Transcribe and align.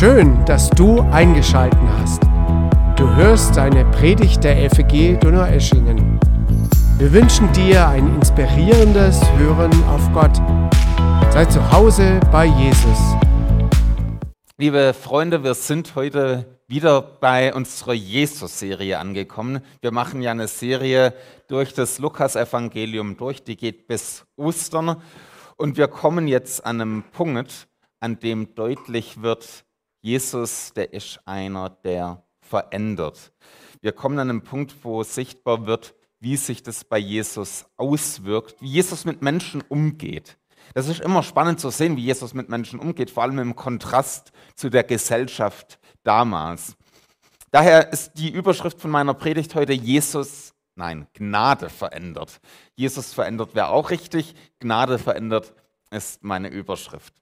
Schön, 0.00 0.42
dass 0.46 0.70
du 0.70 1.02
eingeschaltet 1.10 1.78
hast. 1.98 2.22
Du 2.96 3.06
hörst 3.16 3.58
eine 3.58 3.84
Predigt 3.90 4.42
der 4.42 4.70
FEG 4.70 5.20
Donaueschingen. 5.20 6.18
Wir 6.96 7.12
wünschen 7.12 7.52
dir 7.52 7.86
ein 7.86 8.14
inspirierendes 8.14 9.20
Hören 9.36 9.70
auf 9.84 10.10
Gott. 10.14 10.34
Sei 11.30 11.44
zu 11.44 11.70
Hause 11.70 12.18
bei 12.32 12.46
Jesus. 12.46 12.98
Liebe 14.56 14.94
Freunde, 14.94 15.44
wir 15.44 15.52
sind 15.52 15.94
heute 15.96 16.46
wieder 16.66 17.02
bei 17.02 17.52
unserer 17.52 17.92
Jesus-Serie 17.92 18.98
angekommen. 18.98 19.60
Wir 19.82 19.92
machen 19.92 20.22
ja 20.22 20.30
eine 20.30 20.48
Serie 20.48 21.12
durch 21.46 21.74
das 21.74 21.98
Lukas-Evangelium 21.98 23.18
durch, 23.18 23.44
die 23.44 23.58
geht 23.58 23.86
bis 23.86 24.24
Ostern. 24.36 24.96
Und 25.58 25.76
wir 25.76 25.88
kommen 25.88 26.26
jetzt 26.26 26.64
an 26.64 26.80
einem 26.80 27.04
Punkt, 27.12 27.68
an 28.00 28.18
dem 28.18 28.54
deutlich 28.54 29.20
wird, 29.20 29.66
Jesus, 30.00 30.72
der 30.74 30.92
ist 30.92 31.20
einer, 31.26 31.70
der 31.70 32.22
verändert. 32.40 33.32
Wir 33.80 33.92
kommen 33.92 34.18
an 34.18 34.30
einen 34.30 34.42
Punkt, 34.42 34.74
wo 34.82 35.02
sichtbar 35.02 35.66
wird, 35.66 35.94
wie 36.20 36.36
sich 36.36 36.62
das 36.62 36.84
bei 36.84 36.98
Jesus 36.98 37.66
auswirkt, 37.76 38.60
wie 38.60 38.68
Jesus 38.68 39.04
mit 39.04 39.22
Menschen 39.22 39.62
umgeht. 39.62 40.38
Das 40.74 40.88
ist 40.88 41.00
immer 41.00 41.22
spannend 41.22 41.60
zu 41.60 41.70
sehen, 41.70 41.96
wie 41.96 42.04
Jesus 42.04 42.34
mit 42.34 42.48
Menschen 42.48 42.78
umgeht, 42.78 43.10
vor 43.10 43.22
allem 43.22 43.38
im 43.38 43.56
Kontrast 43.56 44.32
zu 44.54 44.70
der 44.70 44.84
Gesellschaft 44.84 45.78
damals. 46.02 46.76
Daher 47.50 47.92
ist 47.92 48.12
die 48.14 48.30
Überschrift 48.30 48.80
von 48.80 48.90
meiner 48.90 49.14
Predigt 49.14 49.54
heute 49.54 49.72
Jesus, 49.72 50.54
nein, 50.76 51.08
Gnade 51.14 51.68
verändert. 51.68 52.40
Jesus 52.76 53.12
verändert 53.12 53.54
wäre 53.54 53.68
auch 53.68 53.90
richtig, 53.90 54.34
Gnade 54.60 54.98
verändert 54.98 55.52
ist 55.90 56.22
meine 56.22 56.48
Überschrift. 56.48 57.19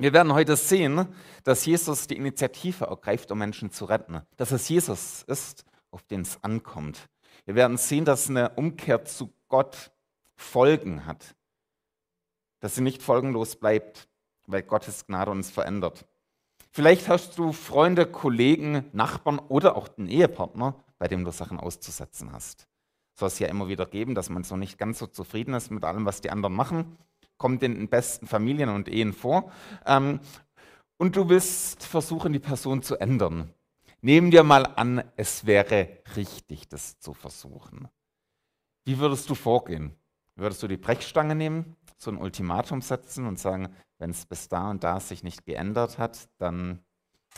Wir 0.00 0.14
werden 0.14 0.32
heute 0.32 0.56
sehen, 0.56 1.08
dass 1.44 1.66
Jesus 1.66 2.06
die 2.06 2.16
Initiative 2.16 2.86
ergreift, 2.86 3.30
um 3.32 3.38
Menschen 3.38 3.70
zu 3.70 3.84
retten. 3.84 4.22
Dass 4.38 4.50
es 4.50 4.66
Jesus 4.66 5.24
ist, 5.24 5.66
auf 5.90 6.02
den 6.04 6.22
es 6.22 6.42
ankommt. 6.42 7.10
Wir 7.44 7.54
werden 7.54 7.76
sehen, 7.76 8.06
dass 8.06 8.30
eine 8.30 8.48
Umkehr 8.56 9.04
zu 9.04 9.30
Gott 9.48 9.92
Folgen 10.36 11.04
hat. 11.04 11.36
Dass 12.60 12.76
sie 12.76 12.80
nicht 12.80 13.02
folgenlos 13.02 13.56
bleibt, 13.56 14.08
weil 14.46 14.62
Gottes 14.62 15.06
Gnade 15.06 15.32
uns 15.32 15.50
verändert. 15.50 16.06
Vielleicht 16.70 17.10
hast 17.10 17.36
du 17.36 17.52
Freunde, 17.52 18.06
Kollegen, 18.06 18.86
Nachbarn 18.94 19.38
oder 19.38 19.76
auch 19.76 19.86
den 19.86 20.08
Ehepartner, 20.08 20.82
bei 20.98 21.08
dem 21.08 21.26
du 21.26 21.30
Sachen 21.30 21.60
auszusetzen 21.60 22.32
hast. 22.32 22.68
Soll 23.18 23.28
es 23.28 23.38
ja 23.38 23.48
immer 23.48 23.68
wieder 23.68 23.84
geben, 23.84 24.14
dass 24.14 24.30
man 24.30 24.44
so 24.44 24.56
nicht 24.56 24.78
ganz 24.78 24.98
so 24.98 25.06
zufrieden 25.06 25.52
ist 25.52 25.70
mit 25.70 25.84
allem, 25.84 26.06
was 26.06 26.22
die 26.22 26.30
anderen 26.30 26.54
machen 26.54 26.96
kommt 27.40 27.62
in 27.62 27.74
den 27.74 27.88
besten 27.88 28.26
Familien 28.26 28.68
und 28.68 28.86
Ehen 28.86 29.14
vor. 29.14 29.50
Ähm, 29.86 30.20
und 30.98 31.16
du 31.16 31.30
willst 31.30 31.84
versuchen, 31.84 32.34
die 32.34 32.38
Person 32.38 32.82
zu 32.82 33.00
ändern. 33.00 33.54
Nehmen 34.02 34.30
wir 34.30 34.44
mal 34.44 34.66
an, 34.76 35.02
es 35.16 35.46
wäre 35.46 35.88
richtig, 36.16 36.68
das 36.68 37.00
zu 37.00 37.14
versuchen. 37.14 37.88
Wie 38.84 38.98
würdest 38.98 39.30
du 39.30 39.34
vorgehen? 39.34 39.96
Würdest 40.36 40.62
du 40.62 40.68
die 40.68 40.76
Brechstange 40.76 41.34
nehmen, 41.34 41.76
so 41.96 42.10
ein 42.10 42.18
Ultimatum 42.18 42.82
setzen 42.82 43.26
und 43.26 43.38
sagen, 43.38 43.74
wenn 43.98 44.10
es 44.10 44.26
bis 44.26 44.48
da 44.48 44.70
und 44.70 44.84
da 44.84 45.00
sich 45.00 45.22
nicht 45.22 45.46
geändert 45.46 45.96
hat, 45.96 46.28
dann 46.36 46.80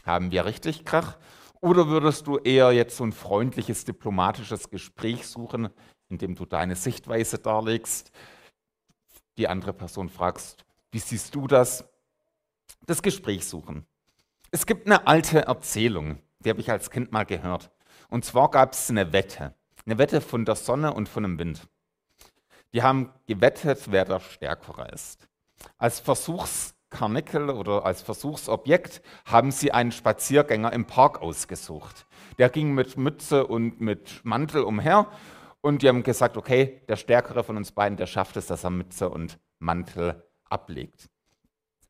haben 0.05 0.33
wir 0.33 0.45
richtig 0.47 0.85
Krach? 0.85 1.17
Oder 1.61 1.87
würdest 1.87 2.27
du 2.27 2.39
eher 2.39 2.73
jetzt 2.73 2.97
so 2.97 3.05
ein 3.05 3.13
freundliches, 3.13 3.85
diplomatisches 3.85 4.69
Gespräch 4.69 5.29
suchen, 5.29 5.69
in 6.09 6.19
dem 6.19 6.35
du 6.35 6.45
deine 6.45 6.75
Sichtweise 6.75 7.39
darlegst, 7.39 8.11
die 9.37 9.49
andere 9.49 9.73
Person 9.73 10.09
fragst, 10.09 10.65
wie 10.91 10.99
siehst 10.99 11.35
du 11.35 11.47
das? 11.47 11.85
Das 12.87 13.03
Gespräch 13.03 13.47
suchen. 13.47 13.87
Es 14.51 14.67
gibt 14.67 14.87
eine 14.87 15.07
alte 15.07 15.47
Erzählung, 15.47 16.19
die 16.41 16.51
habe 16.51 16.61
ich 16.61 16.71
als 16.71 16.91
Kind 16.91 17.13
mal 17.13 17.25
gehört. 17.25 17.71
Und 18.11 18.25
zwar 18.25 18.51
gab 18.51 18.73
es 18.73 18.91
eine 18.91 19.13
Wette. 19.13 19.55
Eine 19.87 19.99
Wette 19.99 20.21
von 20.21 20.45
der 20.45 20.55
Sonne 20.55 20.93
und 20.93 21.09
von 21.09 21.23
dem 21.23 21.39
Wind. 21.39 21.67
Die 22.73 22.83
haben 22.83 23.11
gewettet, 23.27 23.91
wer 23.91 24.05
der 24.05 24.21
Stärkere 24.21 24.89
ist. 24.89 25.29
Als 25.79 26.01
Versuchskarnickel 26.01 27.51
oder 27.51 27.85
als 27.85 28.03
Versuchsobjekt 28.03 29.03
haben 29.25 29.51
sie 29.51 29.73
einen 29.73 29.93
Spaziergänger 29.93 30.73
im 30.73 30.87
Park 30.87 31.23
ausgesucht. 31.23 32.07
Der 32.39 32.49
ging 32.51 32.75
mit 32.75 32.97
Mütze 32.97 33.47
und 33.47 33.81
mit 33.81 34.25
Mantel 34.25 34.63
umher 34.65 35.09
und 35.63 35.83
die 35.83 35.89
haben 35.89 36.03
gesagt, 36.03 36.37
okay, 36.37 36.83
der 36.89 36.97
Stärkere 36.97 37.45
von 37.45 37.57
uns 37.57 37.73
beiden, 37.73 37.97
der 37.97 38.07
schafft 38.07 38.37
es, 38.37 38.47
dass 38.47 38.65
er 38.65 38.71
Mütze 38.71 39.09
und 39.09 39.39
Mantel 39.59 40.23
ablegt. 40.45 41.09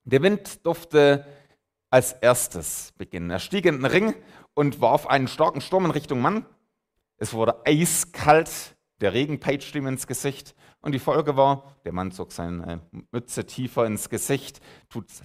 Der 0.04 0.22
Wind 0.22 0.64
durfte 0.64 1.26
als 1.90 2.12
erstes 2.12 2.92
beginnen. 2.96 3.30
Er 3.30 3.38
stieg 3.38 3.64
in 3.66 3.76
den 3.76 3.86
Ring 3.86 4.14
und 4.54 4.80
warf 4.80 5.06
einen 5.06 5.26
starken 5.26 5.60
Sturm 5.60 5.86
in 5.86 5.90
Richtung 5.90 6.20
Mann. 6.20 6.46
Es 7.16 7.32
wurde 7.32 7.66
eiskalt, 7.66 8.76
der 9.00 9.14
Regen 9.14 9.40
peitschte 9.40 9.78
ihm 9.78 9.86
ins 9.86 10.06
Gesicht 10.06 10.54
und 10.80 10.92
die 10.92 10.98
Folge 10.98 11.36
war, 11.36 11.76
der 11.84 11.92
Mann 11.92 12.12
zog 12.12 12.32
seine 12.32 12.82
Mütze 13.10 13.46
tiefer 13.46 13.86
ins 13.86 14.08
Gesicht, 14.08 14.60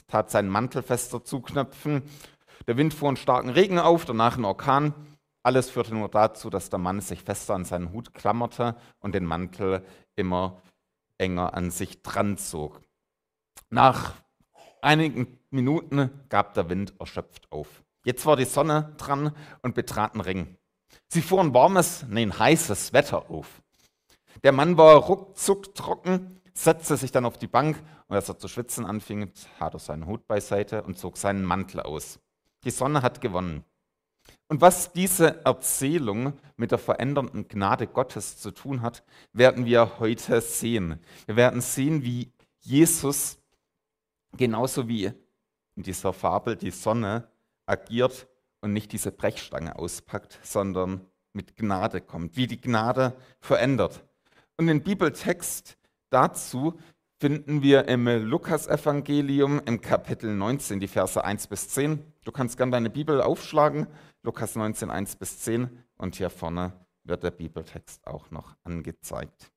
tat 0.08 0.30
seinen 0.30 0.50
Mantel 0.50 0.84
fester 0.84 1.24
zuknöpfen. 1.24 2.04
Der 2.68 2.78
Wind 2.78 2.94
fuhr 2.94 3.10
einen 3.10 3.18
starken 3.18 3.50
Regen 3.50 3.80
auf, 3.80 4.06
danach 4.06 4.38
ein 4.38 4.46
Orkan 4.46 4.94
alles 5.48 5.70
führte 5.70 5.96
nur 5.96 6.10
dazu, 6.10 6.50
dass 6.50 6.70
der 6.70 6.78
Mann 6.78 7.00
sich 7.00 7.24
fester 7.24 7.56
an 7.56 7.64
seinen 7.64 7.94
Hut 7.94 8.14
klammerte 8.14 8.76
und 9.00 9.16
den 9.16 9.24
Mantel 9.24 9.82
immer 10.18 10.62
enger 11.18 11.54
an 11.54 11.72
sich 11.72 12.02
dran 12.02 12.38
zog. 12.38 12.82
Nach 13.70 14.14
einigen 14.82 15.40
Minuten 15.50 16.12
gab 16.28 16.54
der 16.54 16.70
Wind 16.70 16.96
erschöpft 17.00 17.50
auf. 17.50 17.82
Jetzt 18.04 18.26
war 18.26 18.36
die 18.36 18.44
Sonne 18.44 18.94
dran 18.98 19.34
und 19.62 19.74
betrat 19.74 20.16
den 20.16 20.22
Ring. 20.22 20.58
Sie 21.08 21.22
fuhren 21.22 21.54
warmes, 21.54 22.06
nein, 22.10 22.38
heißes 22.38 22.92
Wetter 22.92 23.32
auf. 23.32 23.62
Der 24.44 24.52
Mann 24.52 24.78
war 24.78 24.98
ruckzuck 24.98 25.74
trocken, 25.76 26.42
setzte 26.54 26.98
sich 26.98 27.14
dann 27.14 27.26
auf 27.26 27.38
die 27.38 27.48
Bank 27.48 27.82
und 28.08 28.18
als 28.18 28.28
er 28.28 28.38
zu 28.38 28.50
schwitzen 28.50 28.86
anfing, 28.86 29.32
hat 29.62 29.76
er 29.76 29.80
seinen 29.80 30.08
Hut 30.08 30.28
beiseite 30.28 30.84
und 30.84 30.98
zog 31.00 31.16
seinen 31.16 31.46
Mantel 31.46 31.80
aus. 31.80 32.20
Die 32.66 32.72
Sonne 32.72 33.02
hat 33.02 33.22
gewonnen. 33.22 33.64
Und 34.50 34.62
was 34.62 34.94
diese 34.94 35.44
Erzählung 35.46 36.34
mit 36.56 36.72
der 36.72 36.78
verändernden 36.78 37.48
Gnade 37.48 37.86
Gottes 37.86 38.38
zu 38.38 38.52
tun 38.52 38.82
hat, 38.82 39.04
werden 39.34 39.66
wir 39.66 40.00
heute 40.00 40.40
sehen. 40.40 41.00
Wir 41.26 41.36
werden 41.36 41.60
sehen, 41.62 42.04
wie 42.04 42.32
Jesus 42.62 43.40
genauso 44.38 44.88
wie 44.88 45.12
in 45.76 45.84
dieser 45.84 46.14
Fabel 46.14 46.56
die 46.56 46.72
Sonne 46.72 47.30
agiert 47.66 48.28
und 48.62 48.74
nicht 48.74 48.92
diese 48.92 49.12
Brechstange 49.12 49.78
auspackt, 49.78 50.40
sondern 50.44 51.06
mit 51.34 51.56
Gnade 51.56 52.02
kommt, 52.02 52.38
wie 52.38 52.48
die 52.48 52.60
Gnade 52.60 53.16
verändert. 53.40 54.04
Und 54.56 54.68
den 54.68 54.82
Bibeltext 54.82 55.78
dazu 56.10 56.80
finden 57.20 57.64
wir 57.64 57.88
im 57.88 58.08
Lukas-Evangelium 58.08 59.60
im 59.66 59.82
Kapitel 59.82 60.36
19, 60.36 60.80
die 60.80 60.88
Verse 60.88 61.24
1 61.24 61.48
bis 61.48 61.70
10. 61.70 62.04
Du 62.24 62.32
kannst 62.32 62.58
gerne 62.58 62.72
deine 62.72 62.92
Bibel 62.92 63.22
aufschlagen, 63.22 63.88
Lukas 64.22 64.56
19, 64.56 64.92
1 64.92 65.16
bis 65.16 65.40
10. 65.40 65.84
Und 65.98 66.16
hier 66.16 66.30
vorne 66.30 66.74
wird 67.04 67.24
der 67.24 67.32
Bibeltext 67.32 68.06
auch 68.06 68.30
noch 68.30 68.56
angezeigt. 68.64 69.52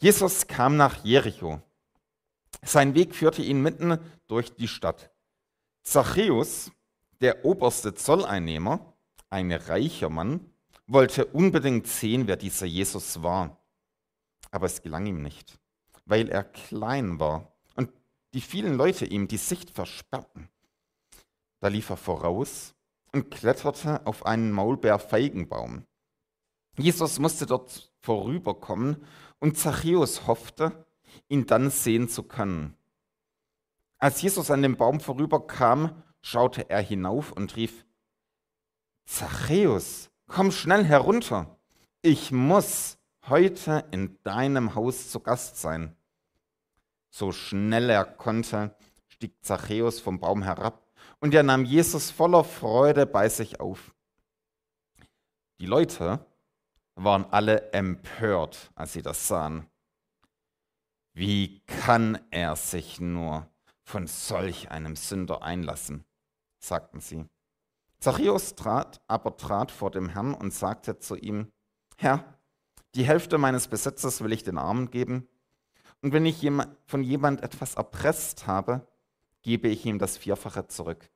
Jesus 0.00 0.46
kam 0.46 0.76
nach 0.76 1.04
Jericho. 1.04 1.60
Sein 2.62 2.94
Weg 2.94 3.14
führte 3.14 3.42
ihn 3.42 3.60
mitten 3.60 3.98
durch 4.26 4.54
die 4.54 4.68
Stadt. 4.68 5.10
Zachäus, 5.82 6.72
der 7.20 7.44
oberste 7.44 7.94
Zolleinnehmer, 7.94 8.94
ein 9.28 9.52
reicher 9.52 10.08
Mann, 10.08 10.50
wollte 10.86 11.26
unbedingt 11.26 11.86
sehen, 11.86 12.26
wer 12.26 12.36
dieser 12.36 12.66
Jesus 12.66 13.22
war. 13.22 13.62
Aber 14.50 14.64
es 14.64 14.80
gelang 14.80 15.04
ihm 15.04 15.20
nicht 15.20 15.58
weil 16.08 16.28
er 16.28 16.42
klein 16.42 17.20
war 17.20 17.52
und 17.76 17.90
die 18.34 18.40
vielen 18.40 18.74
Leute 18.74 19.04
ihm 19.04 19.28
die 19.28 19.36
Sicht 19.36 19.70
versperrten. 19.70 20.48
Da 21.60 21.68
lief 21.68 21.90
er 21.90 21.96
voraus 21.96 22.74
und 23.12 23.30
kletterte 23.30 24.06
auf 24.06 24.26
einen 24.26 24.50
Maulbeerfeigenbaum. 24.52 25.84
Jesus 26.76 27.18
musste 27.18 27.46
dort 27.46 27.92
vorüberkommen 28.00 29.04
und 29.38 29.58
Zachäus 29.58 30.26
hoffte, 30.26 30.86
ihn 31.28 31.46
dann 31.46 31.70
sehen 31.70 32.08
zu 32.08 32.22
können. 32.22 32.76
Als 33.98 34.22
Jesus 34.22 34.50
an 34.50 34.62
dem 34.62 34.76
Baum 34.76 35.00
vorüberkam, 35.00 36.02
schaute 36.22 36.70
er 36.70 36.80
hinauf 36.80 37.32
und 37.32 37.56
rief, 37.56 37.84
Zachäus, 39.04 40.10
komm 40.26 40.52
schnell 40.52 40.84
herunter, 40.84 41.58
ich 42.02 42.30
muss 42.30 42.98
heute 43.28 43.84
in 43.90 44.16
deinem 44.22 44.74
Haus 44.74 45.10
zu 45.10 45.20
Gast 45.20 45.60
sein. 45.60 45.97
So 47.10 47.32
schnell 47.32 47.90
er 47.90 48.04
konnte, 48.04 48.76
stieg 49.08 49.42
Zachäus 49.44 50.00
vom 50.00 50.20
Baum 50.20 50.42
herab 50.42 50.86
und 51.20 51.34
er 51.34 51.42
nahm 51.42 51.64
Jesus 51.64 52.10
voller 52.10 52.44
Freude 52.44 53.06
bei 53.06 53.28
sich 53.28 53.60
auf. 53.60 53.94
Die 55.60 55.66
Leute 55.66 56.24
waren 56.94 57.24
alle 57.26 57.72
empört, 57.72 58.70
als 58.74 58.92
sie 58.92 59.02
das 59.02 59.28
sahen. 59.28 59.66
Wie 61.14 61.60
kann 61.66 62.18
er 62.30 62.54
sich 62.54 63.00
nur 63.00 63.48
von 63.82 64.06
solch 64.06 64.70
einem 64.70 64.94
Sünder 64.94 65.42
einlassen? 65.42 66.04
sagten 66.60 67.00
sie. 67.00 67.26
Zachäus 67.98 68.54
trat, 68.54 69.00
aber 69.08 69.36
trat 69.36 69.72
vor 69.72 69.90
dem 69.90 70.08
Herrn 70.08 70.34
und 70.34 70.52
sagte 70.52 70.98
zu 70.98 71.16
ihm, 71.16 71.50
Herr, 71.96 72.38
die 72.94 73.04
Hälfte 73.04 73.38
meines 73.38 73.66
Besitzes 73.66 74.22
will 74.22 74.32
ich 74.32 74.44
den 74.44 74.58
Armen 74.58 74.90
geben, 74.90 75.28
und 76.02 76.12
wenn 76.12 76.26
ich 76.26 76.48
von 76.86 77.02
jemand 77.02 77.42
etwas 77.42 77.74
erpresst 77.74 78.46
habe, 78.46 78.86
gebe 79.42 79.68
ich 79.68 79.84
ihm 79.86 79.98
das 79.98 80.16
Vierfache 80.16 80.66
zurück. 80.68 81.10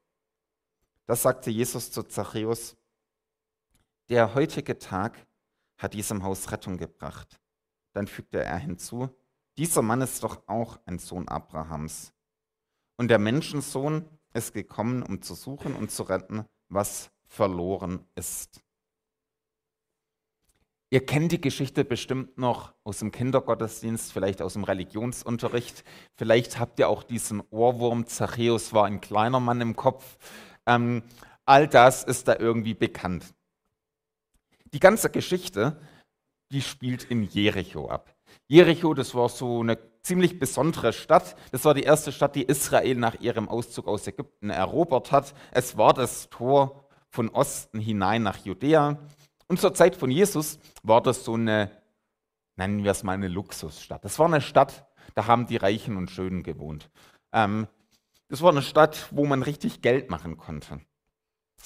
Das 1.06 1.22
sagte 1.22 1.50
Jesus 1.50 1.90
zu 1.90 2.02
Zachäus, 2.02 2.76
der 4.08 4.34
heutige 4.34 4.78
Tag 4.78 5.26
hat 5.76 5.94
diesem 5.94 6.22
Haus 6.22 6.50
Rettung 6.52 6.76
gebracht. 6.78 7.40
Dann 7.92 8.06
fügte 8.06 8.42
er 8.42 8.58
hinzu, 8.58 9.08
dieser 9.58 9.82
Mann 9.82 10.00
ist 10.00 10.22
doch 10.22 10.42
auch 10.48 10.78
ein 10.86 10.98
Sohn 10.98 11.28
Abrahams. 11.28 12.12
Und 12.96 13.08
der 13.08 13.18
Menschensohn 13.18 14.08
ist 14.32 14.54
gekommen, 14.54 15.02
um 15.02 15.20
zu 15.20 15.34
suchen 15.34 15.74
und 15.74 15.90
zu 15.90 16.04
retten, 16.04 16.46
was 16.68 17.10
verloren 17.26 18.06
ist. 18.14 18.61
Ihr 20.92 21.06
kennt 21.06 21.32
die 21.32 21.40
Geschichte 21.40 21.86
bestimmt 21.86 22.36
noch 22.36 22.74
aus 22.84 22.98
dem 22.98 23.12
Kindergottesdienst, 23.12 24.12
vielleicht 24.12 24.42
aus 24.42 24.52
dem 24.52 24.64
Religionsunterricht. 24.64 25.84
Vielleicht 26.16 26.58
habt 26.58 26.78
ihr 26.78 26.90
auch 26.90 27.02
diesen 27.02 27.42
Ohrwurm, 27.48 28.06
Zachäus 28.06 28.74
war 28.74 28.84
ein 28.84 29.00
kleiner 29.00 29.40
Mann 29.40 29.62
im 29.62 29.74
Kopf. 29.74 30.18
Ähm, 30.66 31.02
all 31.46 31.66
das 31.66 32.04
ist 32.04 32.28
da 32.28 32.36
irgendwie 32.38 32.74
bekannt. 32.74 33.24
Die 34.74 34.80
ganze 34.80 35.08
Geschichte, 35.08 35.80
die 36.50 36.60
spielt 36.60 37.04
in 37.04 37.22
Jericho 37.22 37.88
ab. 37.88 38.14
Jericho, 38.46 38.92
das 38.92 39.14
war 39.14 39.30
so 39.30 39.60
eine 39.60 39.78
ziemlich 40.02 40.38
besondere 40.38 40.92
Stadt. 40.92 41.36
Das 41.52 41.64
war 41.64 41.72
die 41.72 41.84
erste 41.84 42.12
Stadt, 42.12 42.36
die 42.36 42.42
Israel 42.42 42.96
nach 42.96 43.18
ihrem 43.18 43.48
Auszug 43.48 43.88
aus 43.88 44.06
Ägypten 44.06 44.50
erobert 44.50 45.10
hat. 45.10 45.32
Es 45.52 45.78
war 45.78 45.94
das 45.94 46.28
Tor 46.28 46.86
von 47.08 47.30
Osten 47.30 47.80
hinein 47.80 48.22
nach 48.22 48.44
Judäa. 48.44 48.98
Und 49.52 49.60
zur 49.60 49.74
Zeit 49.74 49.96
von 49.96 50.10
Jesus 50.10 50.58
war 50.82 51.02
das 51.02 51.26
so 51.26 51.34
eine, 51.34 51.70
nennen 52.56 52.84
wir 52.84 52.90
es 52.90 53.02
mal 53.02 53.12
eine 53.12 53.28
Luxusstadt. 53.28 54.02
Das 54.02 54.18
war 54.18 54.24
eine 54.24 54.40
Stadt, 54.40 54.86
da 55.14 55.26
haben 55.26 55.46
die 55.46 55.58
Reichen 55.58 55.98
und 55.98 56.10
Schönen 56.10 56.42
gewohnt. 56.42 56.88
Ähm, 57.34 57.68
das 58.28 58.40
war 58.40 58.50
eine 58.50 58.62
Stadt, 58.62 59.08
wo 59.10 59.26
man 59.26 59.42
richtig 59.42 59.82
Geld 59.82 60.08
machen 60.08 60.38
konnte. 60.38 60.80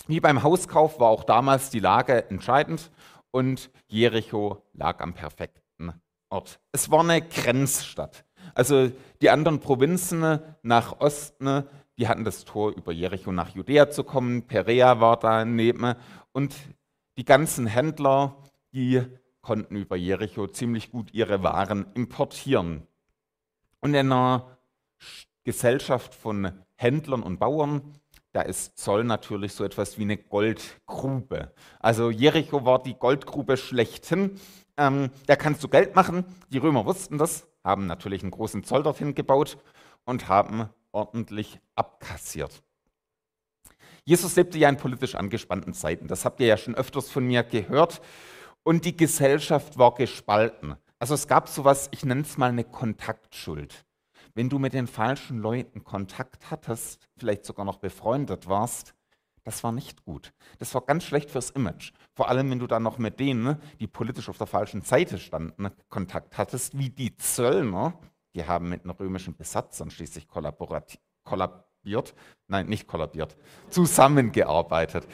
Wie 0.08 0.18
beim 0.18 0.42
Hauskauf 0.42 0.98
war 0.98 1.10
auch 1.10 1.22
damals 1.22 1.70
die 1.70 1.78
Lage 1.78 2.28
entscheidend 2.28 2.90
und 3.30 3.70
Jericho 3.86 4.64
lag 4.72 4.98
am 4.98 5.14
perfekten 5.14 5.92
Ort. 6.28 6.58
Es 6.72 6.90
war 6.90 7.04
eine 7.04 7.22
Grenzstadt. 7.22 8.24
Also 8.56 8.90
die 9.22 9.30
anderen 9.30 9.60
Provinzen 9.60 10.40
nach 10.62 10.98
Osten, 10.98 11.62
die 11.98 12.08
hatten 12.08 12.24
das 12.24 12.44
Tor 12.44 12.72
über 12.72 12.90
Jericho 12.90 13.30
nach 13.30 13.50
Judäa 13.50 13.90
zu 13.90 14.02
kommen. 14.02 14.42
Perea 14.48 14.98
war 14.98 15.20
daneben 15.20 15.94
und 16.32 16.52
die 17.16 17.24
ganzen 17.24 17.66
Händler, 17.66 18.36
die 18.72 19.02
konnten 19.40 19.76
über 19.76 19.96
Jericho 19.96 20.46
ziemlich 20.46 20.90
gut 20.90 21.14
ihre 21.14 21.42
Waren 21.42 21.86
importieren. 21.94 22.86
Und 23.80 23.94
in 23.94 24.12
einer 24.12 24.58
Gesellschaft 25.44 26.14
von 26.14 26.52
Händlern 26.74 27.22
und 27.22 27.38
Bauern, 27.38 27.94
da 28.32 28.42
ist 28.42 28.78
Zoll 28.78 29.04
natürlich 29.04 29.52
so 29.52 29.64
etwas 29.64 29.98
wie 29.98 30.02
eine 30.02 30.18
Goldgrube. 30.18 31.54
Also 31.78 32.10
Jericho 32.10 32.64
war 32.64 32.82
die 32.82 32.94
Goldgrube 32.94 33.56
schlechthin. 33.56 34.38
Ähm, 34.76 35.10
da 35.26 35.36
kannst 35.36 35.64
du 35.64 35.68
Geld 35.68 35.94
machen. 35.94 36.24
Die 36.50 36.58
Römer 36.58 36.84
wussten 36.84 37.16
das, 37.16 37.46
haben 37.64 37.86
natürlich 37.86 38.22
einen 38.22 38.32
großen 38.32 38.64
Zoll 38.64 38.82
dorthin 38.82 39.14
gebaut 39.14 39.56
und 40.04 40.28
haben 40.28 40.68
ordentlich 40.92 41.60
abkassiert. 41.76 42.62
Jesus 44.08 44.36
lebte 44.36 44.56
ja 44.56 44.68
in 44.68 44.76
politisch 44.76 45.16
angespannten 45.16 45.74
Zeiten. 45.74 46.06
Das 46.06 46.24
habt 46.24 46.38
ihr 46.38 46.46
ja 46.46 46.56
schon 46.56 46.76
öfters 46.76 47.10
von 47.10 47.26
mir 47.26 47.42
gehört. 47.42 48.00
Und 48.62 48.84
die 48.84 48.96
Gesellschaft 48.96 49.78
war 49.78 49.94
gespalten. 49.94 50.76
Also 51.00 51.14
es 51.14 51.26
gab 51.26 51.48
sowas, 51.48 51.88
ich 51.90 52.04
nenne 52.04 52.20
es 52.20 52.38
mal 52.38 52.50
eine 52.50 52.62
Kontaktschuld. 52.62 53.84
Wenn 54.34 54.48
du 54.48 54.60
mit 54.60 54.74
den 54.74 54.86
falschen 54.86 55.38
Leuten 55.40 55.82
Kontakt 55.82 56.52
hattest, 56.52 57.08
vielleicht 57.16 57.44
sogar 57.44 57.64
noch 57.64 57.78
befreundet 57.78 58.48
warst, 58.48 58.94
das 59.42 59.64
war 59.64 59.72
nicht 59.72 60.04
gut. 60.04 60.32
Das 60.58 60.72
war 60.74 60.82
ganz 60.82 61.02
schlecht 61.02 61.30
fürs 61.30 61.50
Image. 61.50 61.92
Vor 62.14 62.28
allem, 62.28 62.50
wenn 62.50 62.60
du 62.60 62.68
dann 62.68 62.84
noch 62.84 62.98
mit 62.98 63.18
denen, 63.18 63.56
die 63.80 63.88
politisch 63.88 64.28
auf 64.28 64.38
der 64.38 64.46
falschen 64.46 64.82
Seite 64.82 65.18
standen, 65.18 65.70
Kontakt 65.88 66.38
hattest, 66.38 66.78
wie 66.78 66.90
die 66.90 67.16
Zöllner, 67.16 67.98
die 68.36 68.44
haben 68.44 68.68
mit 68.68 68.84
den 68.84 68.90
römischen 68.90 69.34
Besatzern 69.36 69.90
schließlich 69.90 70.28
kollabiert, 71.86 72.14
nein, 72.48 72.66
nicht 72.66 72.88
kollabiert, 72.88 73.36
zusammengearbeitet. 73.70 75.06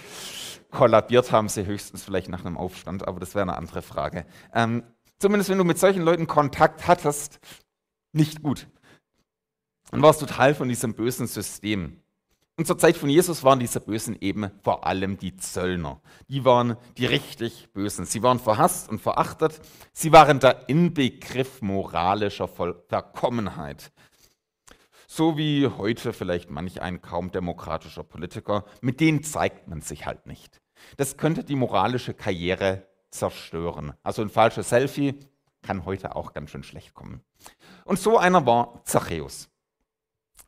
Kollabiert 0.71 1.31
haben 1.31 1.49
sie 1.49 1.67
höchstens 1.67 2.03
vielleicht 2.03 2.31
nach 2.31 2.45
einem 2.45 2.57
Aufstand, 2.57 3.07
aber 3.07 3.21
das 3.21 3.35
wäre 3.35 3.43
eine 3.43 3.57
andere 3.57 3.83
Frage. 3.83 4.25
Ähm, 4.55 4.83
zumindest 5.19 5.51
wenn 5.51 5.59
du 5.59 5.65
mit 5.65 5.79
solchen 5.79 6.03
Leuten 6.03 6.27
Kontakt 6.27 6.89
hattest, 6.89 7.41
nicht 8.13 8.43
gut. 8.43 8.69
Dann 9.91 10.01
warst 10.01 10.23
du 10.23 10.27
Teil 10.27 10.55
von 10.55 10.69
diesem 10.69 10.95
bösen 10.95 11.27
System. 11.27 11.99
Und 12.57 12.67
zur 12.67 12.79
Zeit 12.79 12.97
von 12.97 13.11
Jesus 13.11 13.45
waren 13.45 13.61
diese 13.61 13.81
Bösen 13.81 14.17
eben 14.21 14.51
vor 14.63 14.87
allem 14.87 15.19
die 15.19 15.37
Zöllner. 15.37 16.01
Die 16.29 16.45
waren 16.45 16.77
die 16.97 17.07
richtig 17.07 17.71
Bösen. 17.73 18.07
Sie 18.07 18.23
waren 18.23 18.39
verhasst 18.39 18.89
und 18.89 19.01
verachtet. 19.01 19.61
Sie 19.93 20.13
waren 20.13 20.39
der 20.41 20.69
Inbegriff 20.69 21.61
moralischer 21.61 22.49
Vollkommenheit. 22.49 23.91
So 25.15 25.37
wie 25.37 25.67
heute 25.67 26.15
vielleicht 26.15 26.51
manch 26.51 26.81
ein 26.81 27.03
kaum 27.03 27.31
demokratischer 27.31 28.03
Politiker, 28.03 28.65
mit 28.81 28.99
denen 28.99 29.23
zeigt 29.23 29.69
man 29.69 29.83
sich 29.83 30.07
halt 30.07 30.27
nicht. 30.27 30.63
Das 30.97 31.19
könnte 31.19 31.45
die 31.45 31.55
moralische 31.55 32.15
Karriere 32.15 32.87
zerstören. 33.11 33.93
Also 34.03 34.23
ein 34.23 34.31
falsches 34.31 34.71
Selfie 34.71 35.19
kann 35.61 35.85
heute 35.85 36.17
auch 36.17 36.33
ganz 36.33 36.49
schön 36.49 36.63
schlecht 36.63 36.95
kommen. 36.95 37.21
Und 37.85 37.99
so 37.99 38.17
einer 38.17 38.47
war 38.47 38.81
Zachäus. 38.87 39.51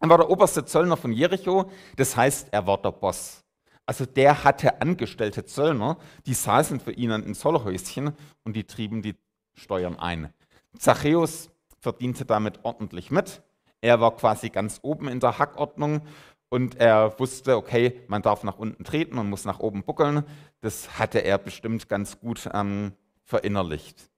Er 0.00 0.08
war 0.08 0.16
der 0.16 0.31
oberste 0.31 0.64
Zöllner 0.64 0.96
von 0.96 1.12
Jericho, 1.12 1.70
das 1.96 2.17
heißt, 2.17 2.49
er 2.50 2.67
war 2.67 2.81
der 2.81 2.93
Boss. 2.93 3.44
Also 3.84 4.06
der 4.06 4.44
hatte 4.44 4.81
angestellte 4.81 5.44
Zöllner, 5.44 5.99
die 6.25 6.32
saßen 6.32 6.81
für 6.81 6.93
ihn 6.93 7.10
in 7.10 7.34
Zollhäuschen 7.34 8.14
und 8.44 8.56
die 8.56 8.64
trieben 8.64 9.02
die 9.02 9.17
Steuern 9.52 9.99
ein. 9.99 10.32
Zachäus 10.78 11.50
verdiente 11.81 12.24
damit 12.24 12.60
ordentlich 12.62 13.10
mit. 13.10 13.43
Er 13.84 14.00
war 14.00 14.17
quasi 14.17 14.48
ganz 14.48 14.79
oben 14.81 15.08
in 15.08 15.20
der 15.20 15.38
Hackordnung 15.38 16.00
und 16.48 16.81
er 16.81 17.19
wusste, 17.19 17.58
okay, 17.58 18.00
man 18.08 18.22
darf 18.22 18.43
nach 18.43 18.56
unten 18.56 18.82
treten 18.82 19.19
und 19.19 19.29
muss 19.29 19.44
nach 19.44 19.60
oben 19.60 19.84
buckeln. 19.84 20.24
Das 20.62 20.98
hatte 20.98 21.19
er 21.19 21.36
bestimmt 21.36 21.86
ganz 21.91 22.19
gut 22.19 22.48
ähm, 22.55 22.94
verinnerlicht. 23.24 24.10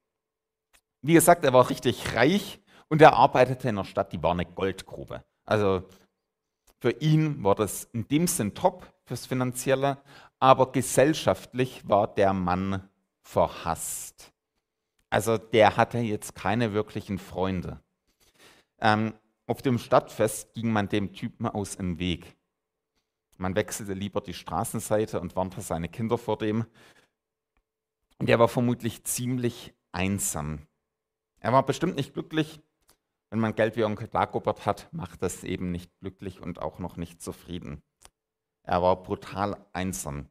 Wie 1.01 1.15
gesagt, 1.15 1.43
er 1.43 1.51
war 1.51 1.69
richtig 1.69 2.15
reich 2.15 2.61
und 2.87 3.01
er 3.01 3.15
arbeitete 3.15 3.67
in 3.67 3.77
einer 3.77 3.83
Stadt, 3.83 4.13
die 4.13 4.23
war 4.23 4.31
eine 4.31 4.45
Goldgrube. 4.45 5.25
Also 5.43 5.83
für 6.79 6.91
ihn 7.01 7.43
war 7.43 7.55
das 7.55 7.89
in 7.91 8.07
dem 8.07 8.27
Sinn 8.27 8.53
top 8.53 8.87
fürs 9.03 9.25
Finanzielle, 9.25 9.97
aber 10.39 10.71
gesellschaftlich 10.71 11.89
war 11.89 12.07
der 12.07 12.31
Mann 12.31 12.87
verhasst. 13.21 14.31
Also 15.09 15.37
der 15.37 15.75
hatte 15.75 15.97
jetzt 15.97 16.35
keine 16.35 16.71
wirklichen 16.71 17.17
Freunde. 17.17 17.81
Ähm, 18.79 19.13
auf 19.47 19.61
dem 19.61 19.79
Stadtfest 19.79 20.53
ging 20.53 20.71
man 20.71 20.89
dem 20.89 21.13
Typen 21.13 21.47
aus 21.47 21.77
dem 21.77 21.99
Weg. 21.99 22.35
Man 23.37 23.55
wechselte 23.55 23.93
lieber 23.93 24.21
die 24.21 24.33
Straßenseite 24.33 25.19
und 25.19 25.35
warnte 25.35 25.61
seine 25.61 25.89
Kinder 25.89 26.17
vor 26.17 26.37
dem. 26.37 26.65
Und 28.19 28.29
er 28.29 28.39
war 28.39 28.47
vermutlich 28.47 29.03
ziemlich 29.03 29.73
einsam. 29.91 30.67
Er 31.39 31.53
war 31.53 31.65
bestimmt 31.65 31.95
nicht 31.95 32.13
glücklich, 32.13 32.59
wenn 33.29 33.39
man 33.39 33.55
Geld 33.55 33.75
wie 33.75 33.83
Onkel 33.83 34.07
Dagobert 34.07 34.65
hat, 34.65 34.87
macht 34.93 35.21
das 35.21 35.43
eben 35.43 35.71
nicht 35.71 35.91
glücklich 35.99 36.41
und 36.41 36.61
auch 36.61 36.79
noch 36.79 36.95
nicht 36.95 37.21
zufrieden. 37.21 37.81
Er 38.63 38.81
war 38.81 39.01
brutal 39.03 39.65
einsam. 39.73 40.29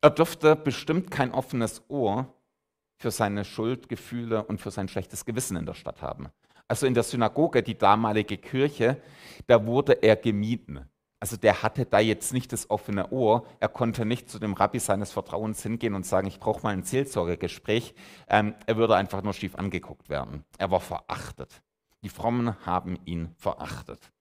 Er 0.00 0.10
durfte 0.10 0.54
bestimmt 0.54 1.10
kein 1.10 1.32
offenes 1.32 1.82
Ohr 1.88 2.34
für 2.96 3.10
seine 3.10 3.44
Schuldgefühle 3.44 4.44
und 4.44 4.60
für 4.60 4.70
sein 4.70 4.88
schlechtes 4.88 5.24
Gewissen 5.24 5.56
in 5.56 5.66
der 5.66 5.74
Stadt 5.74 6.02
haben. 6.02 6.28
Also 6.68 6.86
in 6.86 6.94
der 6.94 7.02
Synagoge, 7.02 7.62
die 7.62 7.76
damalige 7.76 8.36
Kirche, 8.36 9.00
da 9.46 9.64
wurde 9.66 9.94
er 9.94 10.16
gemieden. 10.16 10.88
Also 11.20 11.36
der 11.36 11.62
hatte 11.62 11.84
da 11.84 11.98
jetzt 11.98 12.32
nicht 12.32 12.52
das 12.52 12.70
offene 12.70 13.10
Ohr. 13.10 13.44
Er 13.58 13.68
konnte 13.68 14.04
nicht 14.04 14.30
zu 14.30 14.38
dem 14.38 14.52
Rabbi 14.52 14.78
seines 14.78 15.10
Vertrauens 15.10 15.62
hingehen 15.62 15.94
und 15.94 16.06
sagen, 16.06 16.28
ich 16.28 16.38
brauche 16.38 16.62
mal 16.62 16.70
ein 16.70 16.84
Seelsorgegespräch. 16.84 17.94
Ähm, 18.28 18.54
er 18.66 18.76
würde 18.76 18.94
einfach 18.94 19.22
nur 19.22 19.32
schief 19.32 19.56
angeguckt 19.56 20.08
werden. 20.08 20.44
Er 20.58 20.70
war 20.70 20.80
verachtet. 20.80 21.62
Die 22.02 22.08
Frommen 22.08 22.54
haben 22.64 22.98
ihn 23.04 23.34
verachtet. 23.36 24.12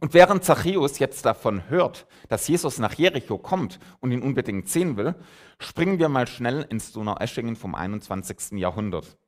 Und 0.00 0.14
während 0.14 0.44
Zachäus 0.44 0.98
jetzt 0.98 1.26
davon 1.26 1.68
hört, 1.68 2.06
dass 2.28 2.48
Jesus 2.48 2.78
nach 2.78 2.94
Jericho 2.94 3.36
kommt 3.36 3.78
und 4.00 4.12
ihn 4.12 4.22
unbedingt 4.22 4.68
sehen 4.68 4.96
will, 4.96 5.14
springen 5.58 5.98
wir 5.98 6.08
mal 6.08 6.26
schnell 6.26 6.62
ins 6.70 6.92
Donaueschingen 6.92 7.56
vom 7.56 7.74
21. 7.74 8.58
Jahrhundert. 8.58 9.18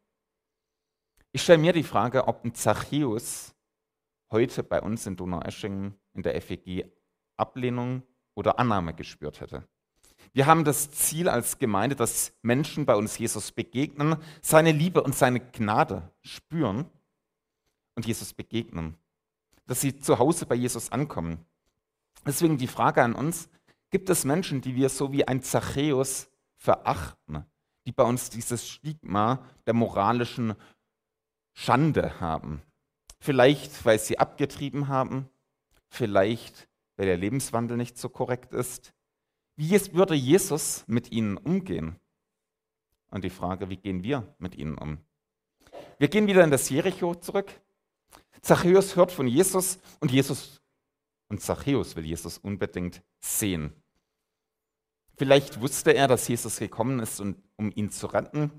Ich 1.36 1.42
stelle 1.42 1.58
mir 1.58 1.74
die 1.74 1.82
Frage, 1.82 2.28
ob 2.28 2.46
ein 2.46 2.54
Zachäus 2.54 3.54
heute 4.30 4.62
bei 4.62 4.80
uns 4.80 5.06
in 5.06 5.16
Donaueschingen 5.16 5.94
in 6.14 6.22
der 6.22 6.40
FEG 6.40 6.90
Ablehnung 7.36 8.02
oder 8.34 8.58
Annahme 8.58 8.94
gespürt 8.94 9.42
hätte. 9.42 9.68
Wir 10.32 10.46
haben 10.46 10.64
das 10.64 10.90
Ziel 10.92 11.28
als 11.28 11.58
Gemeinde, 11.58 11.94
dass 11.94 12.32
Menschen 12.40 12.86
bei 12.86 12.94
uns 12.94 13.18
Jesus 13.18 13.52
begegnen, 13.52 14.16
seine 14.40 14.72
Liebe 14.72 15.02
und 15.02 15.14
seine 15.14 15.40
Gnade 15.40 16.10
spüren 16.22 16.86
und 17.96 18.06
Jesus 18.06 18.32
begegnen, 18.32 18.96
dass 19.66 19.82
sie 19.82 19.94
zu 19.94 20.18
Hause 20.18 20.46
bei 20.46 20.54
Jesus 20.54 20.90
ankommen. 20.90 21.44
Deswegen 22.24 22.56
die 22.56 22.66
Frage 22.66 23.02
an 23.02 23.12
uns, 23.12 23.50
gibt 23.90 24.08
es 24.08 24.24
Menschen, 24.24 24.62
die 24.62 24.74
wir 24.74 24.88
so 24.88 25.12
wie 25.12 25.28
ein 25.28 25.42
Zachäus 25.42 26.30
verachten, 26.56 27.44
die 27.84 27.92
bei 27.92 28.04
uns 28.04 28.30
dieses 28.30 28.66
Stigma 28.66 29.44
der 29.66 29.74
moralischen 29.74 30.54
Schande 31.58 32.20
haben? 32.20 32.62
Vielleicht, 33.18 33.86
weil 33.86 33.98
sie 33.98 34.18
abgetrieben 34.18 34.88
haben, 34.88 35.28
vielleicht, 35.88 36.68
weil 36.96 37.06
der 37.06 37.16
Lebenswandel 37.16 37.78
nicht 37.78 37.96
so 37.96 38.10
korrekt 38.10 38.52
ist. 38.52 38.92
Wie 39.56 39.70
würde 39.94 40.14
Jesus 40.14 40.84
mit 40.86 41.10
ihnen 41.10 41.38
umgehen? 41.38 41.96
Und 43.10 43.24
die 43.24 43.30
Frage, 43.30 43.70
wie 43.70 43.78
gehen 43.78 44.02
wir 44.04 44.34
mit 44.38 44.54
ihnen 44.54 44.76
um? 44.76 44.98
Wir 45.98 46.08
gehen 46.08 46.26
wieder 46.26 46.44
in 46.44 46.50
das 46.50 46.68
Jericho 46.68 47.14
zurück. 47.14 47.50
Zachäus 48.42 48.94
hört 48.94 49.10
von 49.10 49.26
Jesus 49.26 49.78
und 50.00 50.12
Jesus 50.12 50.60
und 51.28 51.40
Zachäus 51.40 51.96
will 51.96 52.04
Jesus 52.04 52.36
unbedingt 52.36 53.02
sehen. 53.18 53.72
Vielleicht 55.16 55.62
wusste 55.62 55.92
er, 55.92 56.06
dass 56.06 56.28
Jesus 56.28 56.58
gekommen 56.58 57.00
ist, 57.00 57.18
um 57.20 57.72
ihn 57.74 57.90
zu 57.90 58.08
retten. 58.08 58.50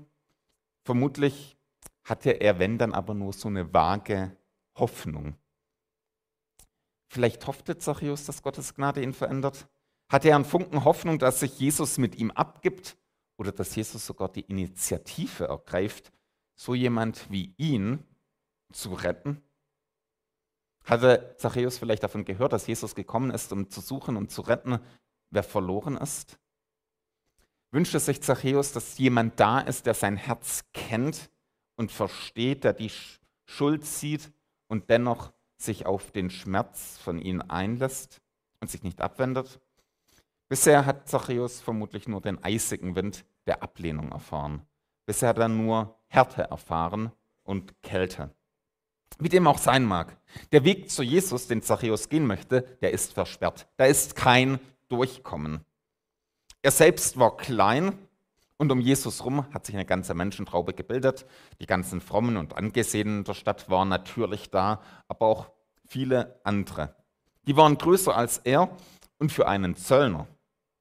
Vermutlich 0.82 1.57
hatte 2.08 2.30
er, 2.30 2.58
wenn 2.58 2.78
dann 2.78 2.94
aber 2.94 3.14
nur 3.14 3.32
so 3.32 3.48
eine 3.48 3.72
vage 3.72 4.36
Hoffnung. 4.76 5.36
Vielleicht 7.08 7.46
hoffte 7.46 7.78
Zachäus, 7.78 8.24
dass 8.24 8.42
Gottes 8.42 8.74
Gnade 8.74 9.02
ihn 9.02 9.12
verändert. 9.12 9.68
Hatte 10.10 10.28
er 10.28 10.36
einen 10.36 10.44
Funken 10.44 10.84
Hoffnung, 10.84 11.18
dass 11.18 11.40
sich 11.40 11.58
Jesus 11.58 11.98
mit 11.98 12.16
ihm 12.16 12.30
abgibt 12.30 12.96
oder 13.36 13.52
dass 13.52 13.74
Jesus 13.74 14.06
sogar 14.06 14.30
die 14.30 14.42
Initiative 14.42 15.44
ergreift, 15.44 16.12
so 16.54 16.74
jemand 16.74 17.30
wie 17.30 17.54
ihn 17.56 18.04
zu 18.72 18.94
retten? 18.94 19.42
Hatte 20.84 21.34
Zachäus 21.38 21.78
vielleicht 21.78 22.02
davon 22.02 22.24
gehört, 22.24 22.52
dass 22.52 22.66
Jesus 22.66 22.94
gekommen 22.94 23.30
ist, 23.30 23.52
um 23.52 23.68
zu 23.68 23.80
suchen 23.80 24.16
und 24.16 24.30
zu 24.30 24.42
retten, 24.42 24.78
wer 25.30 25.42
verloren 25.42 25.96
ist? 25.98 26.38
Wünschte 27.70 28.00
sich 28.00 28.22
Zachäus, 28.22 28.72
dass 28.72 28.96
jemand 28.96 29.38
da 29.38 29.60
ist, 29.60 29.84
der 29.84 29.92
sein 29.92 30.16
Herz 30.16 30.64
kennt 30.72 31.30
und 31.78 31.90
versteht, 31.90 32.64
der 32.64 32.74
die 32.74 32.90
Schuld 33.46 33.86
sieht 33.86 34.30
und 34.66 34.90
dennoch 34.90 35.32
sich 35.56 35.86
auf 35.86 36.10
den 36.10 36.28
Schmerz 36.28 36.98
von 36.98 37.18
ihnen 37.18 37.40
einlässt 37.40 38.20
und 38.60 38.70
sich 38.70 38.82
nicht 38.82 39.00
abwendet? 39.00 39.60
Bisher 40.48 40.86
hat 40.86 41.08
Zachäus 41.08 41.60
vermutlich 41.60 42.08
nur 42.08 42.20
den 42.20 42.42
eisigen 42.42 42.96
Wind 42.96 43.24
der 43.46 43.62
Ablehnung 43.62 44.12
erfahren. 44.12 44.62
Bisher 45.06 45.30
hat 45.30 45.38
er 45.38 45.48
nur 45.48 45.98
Härte 46.08 46.42
erfahren 46.42 47.12
und 47.44 47.80
Kälte. 47.82 48.30
Wie 49.18 49.28
dem 49.28 49.46
auch 49.46 49.58
sein 49.58 49.84
mag. 49.84 50.16
Der 50.52 50.64
Weg 50.64 50.90
zu 50.90 51.02
Jesus, 51.02 51.46
den 51.46 51.62
Zachäus 51.62 52.08
gehen 52.08 52.26
möchte, 52.26 52.62
der 52.82 52.92
ist 52.92 53.12
versperrt. 53.12 53.68
Da 53.76 53.86
ist 53.86 54.16
kein 54.16 54.58
Durchkommen. 54.88 55.64
Er 56.62 56.70
selbst 56.70 57.18
war 57.18 57.36
klein 57.36 57.96
und 58.58 58.72
um 58.72 58.80
Jesus 58.80 59.24
rum 59.24 59.46
hat 59.54 59.64
sich 59.64 59.74
eine 59.74 59.86
ganze 59.86 60.14
Menschentraube 60.14 60.74
gebildet. 60.74 61.26
Die 61.60 61.66
ganzen 61.66 62.00
Frommen 62.00 62.36
und 62.36 62.56
Angesehenen 62.56 63.24
der 63.24 63.34
Stadt 63.34 63.70
waren 63.70 63.88
natürlich 63.88 64.50
da, 64.50 64.82
aber 65.06 65.26
auch 65.26 65.50
viele 65.86 66.40
andere. 66.44 66.94
Die 67.46 67.56
waren 67.56 67.78
größer 67.78 68.14
als 68.14 68.38
er 68.38 68.68
und 69.18 69.32
für 69.32 69.48
einen 69.48 69.76
Zöllner 69.76 70.26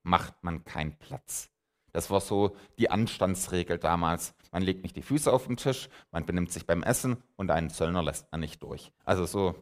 macht 0.04 0.44
man 0.44 0.66
keinen 0.66 0.98
Platz. 0.98 1.50
Das 1.92 2.10
war 2.10 2.20
so 2.20 2.56
die 2.78 2.90
Anstandsregel 2.90 3.78
damals. 3.78 4.34
Man 4.52 4.64
legt 4.64 4.84
nicht 4.84 4.96
die 4.96 5.02
Füße 5.02 5.32
auf 5.32 5.48
den 5.48 5.58
Tisch, 5.58 5.90
man 6.12 6.26
benimmt 6.26 6.52
sich 6.52 6.66
beim 6.66 6.84
Essen 6.84 7.24
und 7.36 7.52
einen 7.52 7.70
Zöllner 7.70 8.04
lässt 8.04 8.32
man 8.32 8.42
nicht 8.42 8.62
durch. 8.64 8.92
Also 9.06 9.26
so 9.26 9.56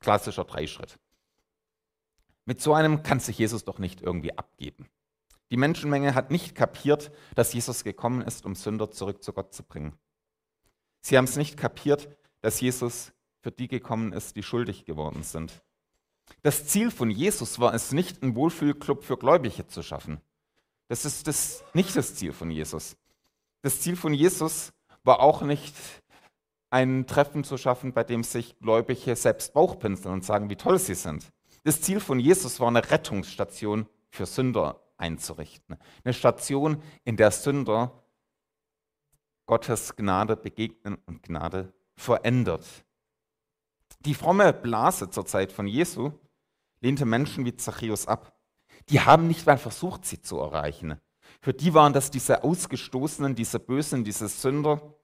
klassischer 0.00 0.44
Dreischritt. 0.44 0.98
Mit 2.46 2.60
so 2.60 2.74
einem 2.74 3.02
kann 3.04 3.20
sich 3.20 3.38
Jesus 3.38 3.64
doch 3.64 3.78
nicht 3.78 4.02
irgendwie 4.02 4.36
abgeben. 4.36 4.88
Die 5.50 5.56
Menschenmenge 5.56 6.14
hat 6.14 6.30
nicht 6.30 6.54
kapiert, 6.54 7.10
dass 7.34 7.52
Jesus 7.52 7.84
gekommen 7.84 8.22
ist, 8.22 8.46
um 8.46 8.54
Sünder 8.54 8.90
zurück 8.90 9.22
zu 9.22 9.32
Gott 9.32 9.52
zu 9.52 9.62
bringen. 9.62 9.98
Sie 11.00 11.16
haben 11.16 11.24
es 11.24 11.36
nicht 11.36 11.56
kapiert, 11.56 12.08
dass 12.40 12.60
Jesus 12.60 13.12
für 13.40 13.50
die 13.50 13.68
gekommen 13.68 14.12
ist, 14.12 14.36
die 14.36 14.42
schuldig 14.42 14.84
geworden 14.84 15.22
sind. 15.22 15.62
Das 16.42 16.66
Ziel 16.66 16.90
von 16.90 17.10
Jesus 17.10 17.58
war 17.58 17.74
es 17.74 17.92
nicht, 17.92 18.22
einen 18.22 18.36
Wohlfühlclub 18.36 19.02
für 19.02 19.16
Gläubige 19.16 19.66
zu 19.66 19.82
schaffen. 19.82 20.20
Das 20.88 21.04
ist 21.04 21.26
das, 21.26 21.64
nicht 21.74 21.96
das 21.96 22.14
Ziel 22.14 22.32
von 22.32 22.50
Jesus. 22.50 22.96
Das 23.62 23.80
Ziel 23.80 23.96
von 23.96 24.14
Jesus 24.14 24.72
war 25.02 25.20
auch 25.20 25.42
nicht, 25.42 25.74
ein 26.70 27.06
Treffen 27.06 27.42
zu 27.42 27.56
schaffen, 27.56 27.92
bei 27.92 28.04
dem 28.04 28.22
sich 28.22 28.58
Gläubige 28.60 29.16
selbst 29.16 29.52
Bauchpinseln 29.54 30.14
und 30.14 30.24
sagen, 30.24 30.50
wie 30.50 30.56
toll 30.56 30.78
sie 30.78 30.94
sind. 30.94 31.26
Das 31.64 31.80
Ziel 31.82 31.98
von 31.98 32.20
Jesus 32.20 32.60
war 32.60 32.68
eine 32.68 32.88
Rettungsstation 32.88 33.88
für 34.08 34.24
Sünder 34.24 34.80
einzurichten. 35.00 35.76
Eine 36.04 36.14
Station, 36.14 36.82
in 37.04 37.16
der 37.16 37.30
Sünder 37.30 38.04
Gottes 39.46 39.96
Gnade 39.96 40.36
begegnen 40.36 40.96
und 41.06 41.22
Gnade 41.22 41.72
verändert. 41.96 42.66
Die 44.00 44.14
fromme 44.14 44.52
Blase 44.52 45.10
zur 45.10 45.26
Zeit 45.26 45.52
von 45.52 45.66
Jesu 45.66 46.12
lehnte 46.80 47.04
Menschen 47.04 47.44
wie 47.44 47.56
Zachäus 47.56 48.06
ab. 48.06 48.38
Die 48.88 49.00
haben 49.00 49.26
nicht 49.26 49.46
mal 49.46 49.58
versucht, 49.58 50.04
sie 50.04 50.22
zu 50.22 50.38
erreichen. 50.38 51.00
Für 51.40 51.52
die 51.52 51.74
waren 51.74 51.92
das 51.92 52.10
diese 52.10 52.44
Ausgestoßenen, 52.44 53.34
diese 53.34 53.58
Bösen, 53.58 54.04
diese 54.04 54.28
Sünder. 54.28 54.94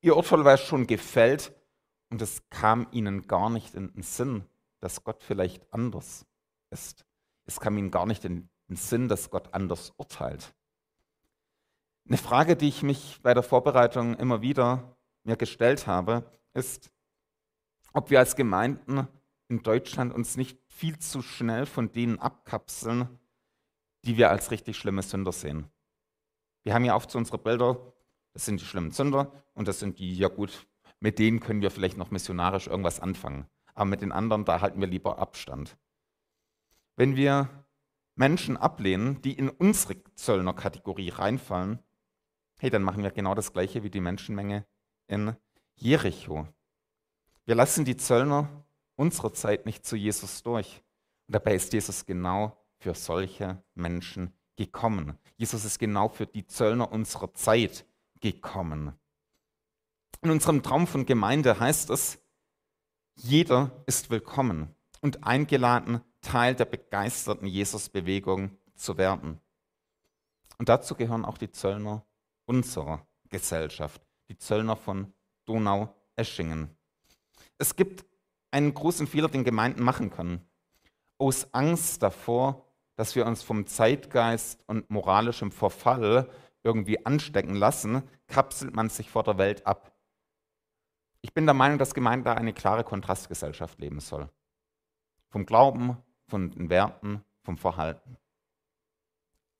Ihr 0.00 0.16
Urteil 0.16 0.44
war 0.44 0.56
schon 0.56 0.86
gefällt 0.86 1.52
und 2.10 2.22
es 2.22 2.48
kam 2.50 2.86
ihnen 2.92 3.26
gar 3.26 3.50
nicht 3.50 3.74
in 3.74 3.92
den 3.92 4.02
Sinn, 4.02 4.44
dass 4.80 5.04
Gott 5.04 5.22
vielleicht 5.22 5.72
anders 5.72 6.26
ist. 6.70 7.04
Es 7.46 7.60
kam 7.60 7.78
ihnen 7.78 7.90
gar 7.90 8.06
nicht 8.06 8.24
in 8.24 8.48
den 8.68 8.76
Sinn, 8.76 9.08
dass 9.08 9.30
Gott 9.30 9.52
anders 9.54 9.92
urteilt. 9.96 10.54
Eine 12.06 12.18
Frage, 12.18 12.56
die 12.56 12.68
ich 12.68 12.82
mich 12.82 13.20
bei 13.22 13.34
der 13.34 13.42
Vorbereitung 13.42 14.14
immer 14.16 14.40
wieder 14.40 14.96
mir 15.24 15.36
gestellt 15.36 15.86
habe, 15.86 16.30
ist, 16.52 16.90
ob 17.92 18.10
wir 18.10 18.20
als 18.20 18.36
Gemeinden 18.36 19.08
in 19.48 19.62
Deutschland 19.62 20.14
uns 20.14 20.36
nicht 20.36 20.58
viel 20.68 20.98
zu 20.98 21.22
schnell 21.22 21.66
von 21.66 21.90
denen 21.92 22.18
abkapseln, 22.18 23.08
die 24.04 24.16
wir 24.16 24.30
als 24.30 24.50
richtig 24.50 24.76
schlimme 24.76 25.02
Sünder 25.02 25.32
sehen. 25.32 25.70
Wir 26.62 26.74
haben 26.74 26.84
ja 26.84 26.94
oft 26.94 27.10
so 27.10 27.18
unsere 27.18 27.38
Bilder, 27.38 27.92
das 28.32 28.44
sind 28.44 28.60
die 28.60 28.64
schlimmen 28.64 28.90
Sünder 28.90 29.32
und 29.54 29.66
das 29.66 29.80
sind 29.80 29.98
die, 29.98 30.16
ja 30.16 30.28
gut, 30.28 30.66
mit 31.00 31.18
denen 31.18 31.40
können 31.40 31.62
wir 31.62 31.70
vielleicht 31.70 31.96
noch 31.96 32.10
missionarisch 32.10 32.66
irgendwas 32.66 33.00
anfangen. 33.00 33.46
Aber 33.74 33.84
mit 33.86 34.00
den 34.00 34.12
anderen, 34.12 34.44
da 34.44 34.60
halten 34.60 34.80
wir 34.80 34.88
lieber 34.88 35.18
Abstand. 35.18 35.76
Wenn 36.96 37.16
wir 37.16 37.65
Menschen 38.16 38.56
ablehnen, 38.56 39.20
die 39.22 39.34
in 39.34 39.48
unsere 39.48 40.02
Zöllnerkategorie 40.14 41.10
reinfallen, 41.10 41.78
hey, 42.58 42.70
dann 42.70 42.82
machen 42.82 43.02
wir 43.02 43.10
genau 43.10 43.34
das 43.34 43.52
Gleiche 43.52 43.82
wie 43.82 43.90
die 43.90 44.00
Menschenmenge 44.00 44.66
in 45.06 45.36
Jericho. 45.74 46.48
Wir 47.44 47.54
lassen 47.54 47.84
die 47.84 47.96
Zöllner 47.96 48.64
unserer 48.96 49.32
Zeit 49.34 49.66
nicht 49.66 49.86
zu 49.86 49.94
Jesus 49.94 50.42
durch. 50.42 50.82
Und 51.28 51.34
dabei 51.34 51.54
ist 51.54 51.72
Jesus 51.72 52.06
genau 52.06 52.56
für 52.78 52.94
solche 52.94 53.62
Menschen 53.74 54.32
gekommen. 54.56 55.18
Jesus 55.36 55.64
ist 55.64 55.78
genau 55.78 56.08
für 56.08 56.26
die 56.26 56.46
Zöllner 56.46 56.90
unserer 56.90 57.34
Zeit 57.34 57.86
gekommen. 58.20 58.94
In 60.22 60.30
unserem 60.30 60.62
Traum 60.62 60.86
von 60.86 61.04
Gemeinde 61.04 61.60
heißt 61.60 61.90
es, 61.90 62.18
jeder 63.14 63.70
ist 63.86 64.10
willkommen 64.10 64.74
und 65.00 65.24
eingeladen, 65.24 66.00
Teil 66.26 66.56
der 66.56 66.64
begeisterten 66.64 67.46
Jesus-Bewegung 67.46 68.58
zu 68.74 68.98
werden. 68.98 69.40
Und 70.58 70.68
dazu 70.68 70.96
gehören 70.96 71.24
auch 71.24 71.38
die 71.38 71.52
Zöllner 71.52 72.04
unserer 72.46 73.06
Gesellschaft, 73.28 74.02
die 74.28 74.36
Zöllner 74.36 74.74
von 74.74 75.12
Donau-Eschingen. 75.44 76.76
Es 77.58 77.76
gibt 77.76 78.04
einen 78.50 78.74
großen 78.74 79.06
Fehler, 79.06 79.28
den 79.28 79.44
Gemeinden 79.44 79.84
machen 79.84 80.10
können. 80.10 80.44
Aus 81.16 81.54
Angst 81.54 82.02
davor, 82.02 82.66
dass 82.96 83.14
wir 83.14 83.24
uns 83.24 83.44
vom 83.44 83.68
Zeitgeist 83.68 84.64
und 84.66 84.90
moralischem 84.90 85.52
Verfall 85.52 86.28
irgendwie 86.64 87.06
anstecken 87.06 87.54
lassen, 87.54 88.02
kapselt 88.26 88.74
man 88.74 88.88
sich 88.88 89.10
vor 89.10 89.22
der 89.22 89.38
Welt 89.38 89.64
ab. 89.64 89.92
Ich 91.20 91.32
bin 91.32 91.44
der 91.46 91.54
Meinung, 91.54 91.78
dass 91.78 91.94
Gemeinde 91.94 92.36
eine 92.36 92.52
klare 92.52 92.82
Kontrastgesellschaft 92.82 93.78
leben 93.78 94.00
soll. 94.00 94.28
Vom 95.28 95.46
Glauben, 95.46 95.96
von 96.28 96.50
den 96.50 96.70
Werten, 96.70 97.24
vom 97.42 97.56
Verhalten. 97.56 98.16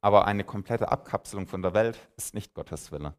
Aber 0.01 0.27
eine 0.27 0.45
komplette 0.45 0.91
Abkapselung 0.91 1.47
von 1.47 1.63
der 1.63 1.75
Welt 1.75 1.99
ist 2.17 2.35
nicht 2.35 2.55
Gottes 2.55 2.93
Wille. 2.93 3.15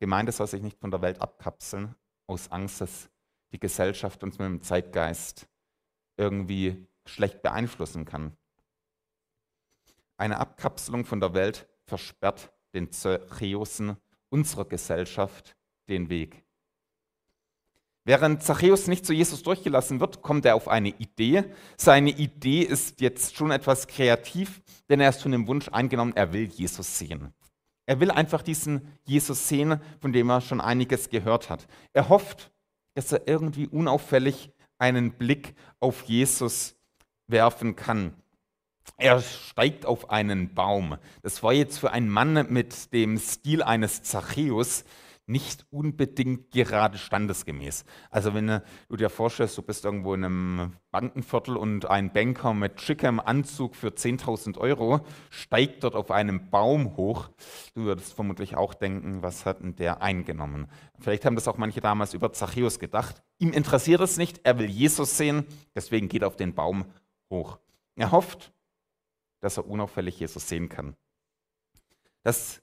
Gemeinde 0.00 0.32
soll 0.32 0.46
sich 0.46 0.62
nicht 0.62 0.78
von 0.78 0.90
der 0.90 1.02
Welt 1.02 1.20
abkapseln 1.20 1.94
aus 2.26 2.50
Angst, 2.50 2.80
dass 2.80 3.08
die 3.52 3.60
Gesellschaft 3.60 4.22
uns 4.22 4.38
mit 4.38 4.46
dem 4.46 4.62
Zeitgeist 4.62 5.48
irgendwie 6.16 6.86
schlecht 7.06 7.42
beeinflussen 7.42 8.04
kann. 8.04 8.36
Eine 10.16 10.38
Abkapselung 10.38 11.04
von 11.04 11.20
der 11.20 11.34
Welt 11.34 11.66
versperrt 11.84 12.52
den 12.72 12.90
Zachäusen 12.90 13.96
unserer 14.30 14.64
Gesellschaft 14.64 15.56
den 15.88 16.08
Weg. 16.08 16.43
Während 18.06 18.42
Zachäus 18.42 18.86
nicht 18.86 19.06
zu 19.06 19.14
Jesus 19.14 19.42
durchgelassen 19.42 19.98
wird, 19.98 20.20
kommt 20.20 20.44
er 20.44 20.56
auf 20.56 20.68
eine 20.68 20.90
Idee. 20.90 21.44
Seine 21.78 22.10
Idee 22.10 22.60
ist 22.60 23.00
jetzt 23.00 23.34
schon 23.34 23.50
etwas 23.50 23.86
kreativ, 23.86 24.60
denn 24.90 25.00
er 25.00 25.08
ist 25.08 25.22
von 25.22 25.32
dem 25.32 25.46
Wunsch 25.46 25.68
eingenommen, 25.70 26.12
er 26.14 26.34
will 26.34 26.44
Jesus 26.44 26.98
sehen. 26.98 27.32
Er 27.86 28.00
will 28.00 28.10
einfach 28.10 28.42
diesen 28.42 28.92
Jesus 29.04 29.48
sehen, 29.48 29.80
von 30.00 30.12
dem 30.12 30.28
er 30.28 30.42
schon 30.42 30.60
einiges 30.60 31.08
gehört 31.08 31.48
hat. 31.48 31.66
Er 31.94 32.10
hofft, 32.10 32.52
dass 32.94 33.10
er 33.12 33.26
irgendwie 33.26 33.66
unauffällig 33.66 34.52
einen 34.78 35.12
Blick 35.12 35.54
auf 35.80 36.02
Jesus 36.02 36.76
werfen 37.26 37.74
kann. 37.74 38.14
Er 38.98 39.20
steigt 39.20 39.86
auf 39.86 40.10
einen 40.10 40.54
Baum. 40.54 40.98
Das 41.22 41.42
war 41.42 41.54
jetzt 41.54 41.78
für 41.78 41.90
einen 41.90 42.08
Mann 42.08 42.52
mit 42.52 42.92
dem 42.92 43.18
Stil 43.18 43.62
eines 43.62 44.02
Zachäus 44.02 44.84
nicht 45.26 45.66
unbedingt 45.70 46.50
gerade 46.50 46.98
standesgemäß. 46.98 47.84
Also 48.10 48.34
wenn 48.34 48.46
du 48.88 48.96
dir 48.96 49.08
vorstellst, 49.08 49.56
du 49.56 49.62
bist 49.62 49.84
irgendwo 49.84 50.14
in 50.14 50.24
einem 50.24 50.72
Bankenviertel 50.90 51.56
und 51.56 51.86
ein 51.86 52.12
Banker 52.12 52.52
mit 52.52 52.80
schickem 52.80 53.20
Anzug 53.20 53.74
für 53.74 53.88
10.000 53.88 54.58
Euro 54.58 55.00
steigt 55.30 55.82
dort 55.84 55.94
auf 55.94 56.10
einem 56.10 56.50
Baum 56.50 56.96
hoch, 56.96 57.30
du 57.74 57.84
würdest 57.84 58.12
vermutlich 58.12 58.56
auch 58.56 58.74
denken, 58.74 59.22
was 59.22 59.46
hat 59.46 59.60
denn 59.60 59.76
der 59.76 60.02
eingenommen? 60.02 60.68
Vielleicht 60.98 61.24
haben 61.24 61.36
das 61.36 61.48
auch 61.48 61.58
manche 61.58 61.80
damals 61.80 62.14
über 62.14 62.32
Zachäus 62.32 62.78
gedacht. 62.78 63.22
Ihm 63.38 63.52
interessiert 63.52 64.00
es 64.00 64.16
nicht, 64.16 64.40
er 64.44 64.58
will 64.58 64.68
Jesus 64.68 65.16
sehen, 65.16 65.46
deswegen 65.74 66.08
geht 66.08 66.22
er 66.22 66.28
auf 66.28 66.36
den 66.36 66.54
Baum 66.54 66.84
hoch. 67.30 67.58
Er 67.96 68.10
hofft, 68.10 68.52
dass 69.40 69.56
er 69.56 69.66
unauffällig 69.66 70.18
Jesus 70.20 70.48
sehen 70.48 70.68
kann. 70.68 70.96
Das 72.22 72.62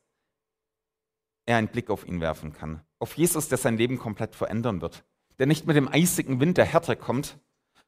er 1.51 1.57
einen 1.57 1.67
Blick 1.67 1.89
auf 1.89 2.07
ihn 2.07 2.21
werfen 2.21 2.53
kann. 2.53 2.81
Auf 2.99 3.15
Jesus, 3.15 3.47
der 3.47 3.57
sein 3.57 3.77
Leben 3.77 3.99
komplett 3.99 4.35
verändern 4.35 4.81
wird. 4.81 5.03
Der 5.39 5.47
nicht 5.47 5.67
mit 5.67 5.75
dem 5.75 5.87
eisigen 5.87 6.39
Wind 6.39 6.57
der 6.57 6.65
Härte 6.65 6.95
kommt, 6.95 7.39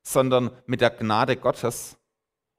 sondern 0.01 0.51
mit 0.65 0.81
der 0.81 0.89
Gnade 0.89 1.37
Gottes, 1.37 1.97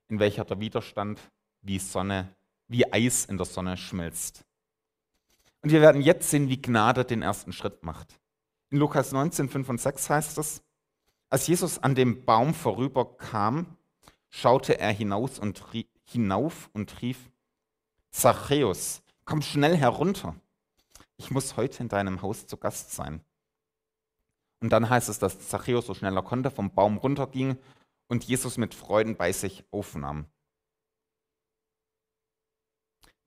in 0.09 0.19
welcher 0.19 0.45
der 0.45 0.61
Widerstand 0.61 1.21
wie 1.63 1.79
Sonne, 1.79 2.35
wie 2.69 2.93
Eis 2.93 3.25
in 3.25 3.37
der 3.37 3.47
Sonne 3.47 3.77
schmilzt. 3.77 4.45
Und 5.63 5.71
wir 5.71 5.81
werden 5.81 6.03
jetzt 6.03 6.31
sehen, 6.31 6.49
wie 6.49 6.61
Gnade 6.61 7.05
den 7.05 7.23
ersten 7.23 7.53
Schritt 7.53 7.83
macht. 7.83 8.21
In 8.71 8.79
Lukas 8.79 9.13
19, 9.13 9.49
5 9.49 9.69
und 9.69 9.81
6 9.81 10.11
heißt 10.11 10.39
es, 10.39 10.63
als 11.31 11.47
Jesus 11.47 11.79
an 11.79 11.95
dem 11.95 12.25
Baum 12.25 12.55
vorüberkam, 12.55 13.67
schaute 14.31 14.79
er 14.79 14.93
hinaus 14.93 15.39
und 15.39 15.63
hinauf 16.05 16.71
und 16.73 17.01
rief, 17.03 17.31
Zachäus, 18.11 19.03
komm 19.25 19.43
schnell 19.43 19.77
herunter 19.77 20.37
ich 21.16 21.30
muss 21.30 21.56
heute 21.56 21.83
in 21.83 21.88
deinem 21.88 22.23
Haus 22.23 22.47
zu 22.47 22.56
Gast 22.56 22.92
sein. 22.92 23.25
Und 24.61 24.71
dann 24.71 24.88
heißt 24.88 25.09
es, 25.09 25.18
dass 25.18 25.49
Zachäus 25.49 25.87
so 25.87 25.94
schnell 25.94 26.16
er 26.16 26.23
konnte 26.23 26.50
vom 26.50 26.75
Baum 26.75 26.97
runterging 26.97 27.59
und 28.09 28.25
Jesus 28.25 28.56
mit 28.56 28.75
Freuden 28.75 29.16
bei 29.16 29.33
sich 29.33 29.64
aufnahm. 29.71 30.26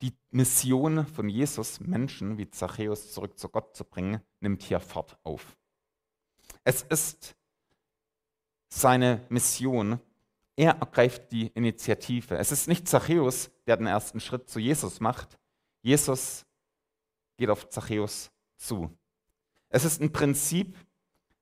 Die 0.01 0.13
Mission 0.29 1.05
von 1.05 1.29
Jesus, 1.29 1.79
Menschen 1.79 2.37
wie 2.37 2.49
Zachäus 2.49 3.11
zurück 3.13 3.37
zu 3.37 3.49
Gott 3.49 3.75
zu 3.75 3.83
bringen, 3.83 4.21
nimmt 4.39 4.63
hier 4.63 4.79
fort 4.79 5.17
auf. 5.23 5.57
Es 6.63 6.81
ist 6.83 7.35
seine 8.69 9.25
Mission. 9.29 9.99
Er 10.55 10.71
ergreift 10.77 11.31
die 11.31 11.47
Initiative. 11.47 12.35
Es 12.37 12.51
ist 12.51 12.67
nicht 12.67 12.87
Zachäus, 12.87 13.51
der 13.67 13.77
den 13.77 13.87
ersten 13.87 14.19
Schritt 14.19 14.49
zu 14.49 14.59
Jesus 14.59 14.99
macht. 14.99 15.37
Jesus 15.83 16.46
geht 17.37 17.49
auf 17.49 17.69
Zachäus 17.69 18.31
zu. 18.57 18.97
Es 19.69 19.85
ist 19.85 20.01
ein 20.01 20.11
Prinzip, 20.11 20.75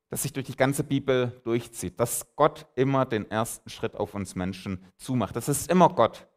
das 0.09 0.23
sich 0.23 0.33
durch 0.33 0.45
die 0.45 0.55
ganze 0.55 0.83
Bibel 0.83 1.41
durchzieht, 1.43 1.99
dass 1.99 2.35
Gott 2.35 2.67
immer 2.75 3.05
den 3.05 3.29
ersten 3.29 3.69
Schritt 3.69 3.95
auf 3.95 4.13
uns 4.13 4.35
Menschen 4.35 4.85
zumacht. 4.97 5.35
Es 5.35 5.49
ist 5.49 5.69
immer 5.69 5.89
Gott. 5.89 6.27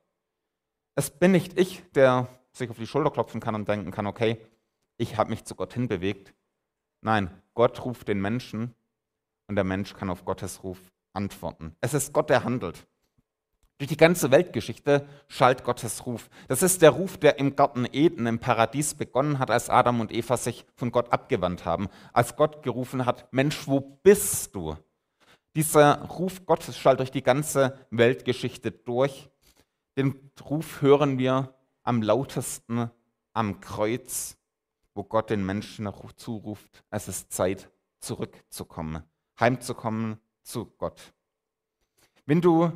Es 0.94 1.10
bin 1.10 1.32
nicht 1.32 1.58
ich, 1.58 1.84
der 1.92 2.28
sich 2.52 2.70
auf 2.70 2.78
die 2.78 2.86
Schulter 2.86 3.10
klopfen 3.10 3.40
kann 3.40 3.54
und 3.54 3.68
denken 3.68 3.90
kann, 3.90 4.06
okay, 4.06 4.38
ich 4.96 5.16
habe 5.16 5.30
mich 5.30 5.44
zu 5.44 5.54
Gott 5.54 5.74
hinbewegt. 5.74 6.34
Nein, 7.02 7.30
Gott 7.54 7.84
ruft 7.84 8.08
den 8.08 8.20
Menschen 8.20 8.74
und 9.46 9.54
der 9.54 9.64
Mensch 9.64 9.94
kann 9.94 10.10
auf 10.10 10.24
Gottes 10.24 10.64
Ruf 10.64 10.78
antworten. 11.12 11.76
Es 11.80 11.94
ist 11.94 12.12
Gott, 12.12 12.30
der 12.30 12.44
handelt. 12.44 12.86
Durch 13.78 13.88
die 13.88 13.96
ganze 13.96 14.32
Weltgeschichte 14.32 15.06
schallt 15.28 15.62
Gottes 15.62 16.04
Ruf. 16.04 16.28
Das 16.48 16.64
ist 16.64 16.82
der 16.82 16.90
Ruf, 16.90 17.16
der 17.16 17.38
im 17.38 17.54
Garten 17.54 17.86
Eden, 17.90 18.26
im 18.26 18.40
Paradies 18.40 18.94
begonnen 18.94 19.38
hat, 19.38 19.52
als 19.52 19.70
Adam 19.70 20.00
und 20.00 20.12
Eva 20.12 20.36
sich 20.36 20.66
von 20.74 20.90
Gott 20.90 21.12
abgewandt 21.12 21.64
haben. 21.64 21.88
Als 22.12 22.34
Gott 22.34 22.64
gerufen 22.64 23.06
hat, 23.06 23.32
Mensch, 23.32 23.68
wo 23.68 23.80
bist 23.80 24.56
du? 24.56 24.76
Dieser 25.54 26.02
Ruf 26.06 26.44
Gottes 26.44 26.76
schallt 26.76 26.98
durch 26.98 27.12
die 27.12 27.22
ganze 27.22 27.78
Weltgeschichte 27.90 28.72
durch. 28.72 29.30
Den 29.96 30.32
Ruf 30.48 30.82
hören 30.82 31.18
wir 31.18 31.54
am 31.84 32.02
lautesten 32.02 32.90
am 33.32 33.60
Kreuz, 33.60 34.36
wo 34.94 35.04
Gott 35.04 35.30
den 35.30 35.46
Menschen 35.46 35.88
zuruft, 36.16 36.82
es 36.90 37.06
ist 37.06 37.32
Zeit, 37.32 37.70
zurückzukommen, 38.00 39.04
heimzukommen 39.38 40.18
zu 40.42 40.66
Gott. 40.78 41.12
Wenn 42.26 42.40
du 42.40 42.72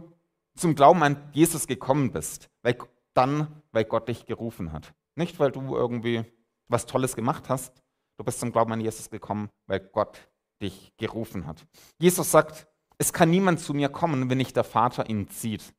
zum 0.54 0.74
Glauben 0.74 1.02
an 1.02 1.30
Jesus 1.32 1.66
gekommen 1.66 2.12
bist, 2.12 2.50
weil, 2.62 2.76
dann, 3.14 3.62
weil 3.72 3.84
Gott 3.84 4.08
dich 4.08 4.26
gerufen 4.26 4.72
hat. 4.72 4.94
Nicht, 5.14 5.38
weil 5.38 5.50
du 5.50 5.76
irgendwie 5.76 6.24
was 6.68 6.86
Tolles 6.86 7.16
gemacht 7.16 7.48
hast. 7.48 7.82
Du 8.16 8.24
bist 8.24 8.40
zum 8.40 8.52
Glauben 8.52 8.72
an 8.72 8.80
Jesus 8.80 9.10
gekommen, 9.10 9.50
weil 9.66 9.80
Gott 9.80 10.28
dich 10.60 10.92
gerufen 10.96 11.46
hat. 11.46 11.66
Jesus 11.98 12.30
sagt, 12.30 12.66
es 12.98 13.12
kann 13.12 13.30
niemand 13.30 13.60
zu 13.60 13.74
mir 13.74 13.88
kommen, 13.88 14.30
wenn 14.30 14.38
nicht 14.38 14.56
der 14.56 14.64
Vater 14.64 15.08
ihn 15.08 15.28
zieht. 15.28 15.74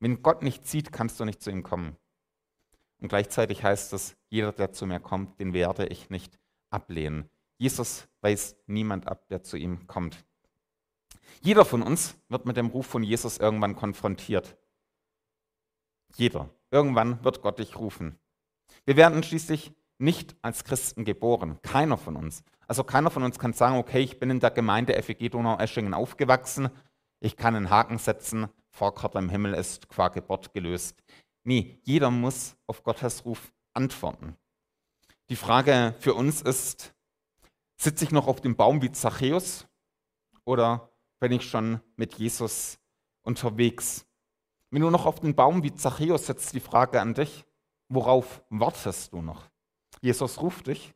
Wenn 0.00 0.22
Gott 0.22 0.42
nicht 0.42 0.66
zieht, 0.66 0.92
kannst 0.92 1.20
du 1.20 1.24
nicht 1.24 1.42
zu 1.42 1.50
ihm 1.50 1.62
kommen. 1.62 1.96
Und 3.00 3.08
gleichzeitig 3.08 3.62
heißt 3.62 3.92
es, 3.92 4.16
jeder, 4.28 4.52
der 4.52 4.72
zu 4.72 4.86
mir 4.86 5.00
kommt, 5.00 5.38
den 5.38 5.52
werde 5.52 5.86
ich 5.86 6.10
nicht 6.10 6.38
ablehnen. 6.70 7.30
Jesus 7.58 8.08
weist 8.20 8.56
niemand 8.66 9.06
ab, 9.06 9.28
der 9.28 9.42
zu 9.42 9.56
ihm 9.56 9.86
kommt. 9.86 10.24
Jeder 11.42 11.64
von 11.64 11.82
uns 11.82 12.16
wird 12.28 12.46
mit 12.46 12.56
dem 12.56 12.68
Ruf 12.68 12.86
von 12.86 13.02
Jesus 13.02 13.38
irgendwann 13.38 13.76
konfrontiert. 13.76 14.56
Jeder. 16.16 16.50
Irgendwann 16.70 17.22
wird 17.24 17.42
Gott 17.42 17.58
dich 17.58 17.76
rufen. 17.76 18.18
Wir 18.84 18.96
werden 18.96 19.22
schließlich 19.22 19.72
nicht 19.98 20.36
als 20.42 20.64
Christen 20.64 21.04
geboren. 21.04 21.58
Keiner 21.62 21.96
von 21.96 22.16
uns. 22.16 22.42
Also 22.68 22.84
keiner 22.84 23.10
von 23.10 23.22
uns 23.22 23.38
kann 23.38 23.52
sagen, 23.52 23.76
okay, 23.76 24.00
ich 24.00 24.18
bin 24.18 24.30
in 24.30 24.40
der 24.40 24.50
Gemeinde 24.50 25.00
FEG 25.00 25.30
Donau-Eschingen 25.30 25.94
aufgewachsen, 25.94 26.70
ich 27.20 27.36
kann 27.36 27.54
einen 27.54 27.70
Haken 27.70 27.98
setzen, 27.98 28.48
Vorkarte 28.70 29.18
im 29.18 29.30
Himmel 29.30 29.54
ist 29.54 29.88
qua 29.88 30.08
Geburt 30.08 30.52
gelöst. 30.52 31.02
Nee, 31.44 31.80
jeder 31.84 32.10
muss 32.10 32.56
auf 32.66 32.82
Gottes 32.82 33.24
Ruf 33.24 33.52
antworten. 33.72 34.36
Die 35.30 35.36
Frage 35.36 35.94
für 36.00 36.14
uns 36.14 36.42
ist, 36.42 36.94
sitze 37.76 38.04
ich 38.04 38.10
noch 38.10 38.26
auf 38.26 38.40
dem 38.40 38.56
Baum 38.56 38.82
wie 38.82 38.92
Zachäus 38.92 39.66
oder 40.44 40.90
bin 41.20 41.32
ich 41.32 41.48
schon 41.48 41.80
mit 41.96 42.14
Jesus 42.14 42.78
unterwegs. 43.22 44.06
Wenn 44.70 44.82
du 44.82 44.90
noch 44.90 45.06
auf 45.06 45.20
den 45.20 45.34
Baum 45.34 45.62
wie 45.62 45.74
Zachäus 45.74 46.26
sitzt, 46.26 46.52
die 46.52 46.60
Frage 46.60 47.00
an 47.00 47.14
dich, 47.14 47.44
worauf 47.88 48.42
wartest 48.50 49.12
du 49.12 49.22
noch? 49.22 49.48
Jesus 50.00 50.40
ruft 50.40 50.66
dich. 50.66 50.94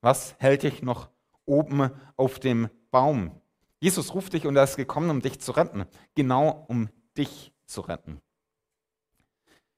Was 0.00 0.34
hält 0.38 0.62
dich 0.62 0.82
noch 0.82 1.10
oben 1.44 1.90
auf 2.16 2.38
dem 2.38 2.70
Baum? 2.90 3.40
Jesus 3.80 4.14
ruft 4.14 4.32
dich 4.32 4.46
und 4.46 4.56
er 4.56 4.64
ist 4.64 4.76
gekommen, 4.76 5.10
um 5.10 5.20
dich 5.20 5.40
zu 5.40 5.52
retten. 5.52 5.86
Genau 6.14 6.64
um 6.68 6.88
dich 7.16 7.52
zu 7.66 7.82
retten. 7.82 8.20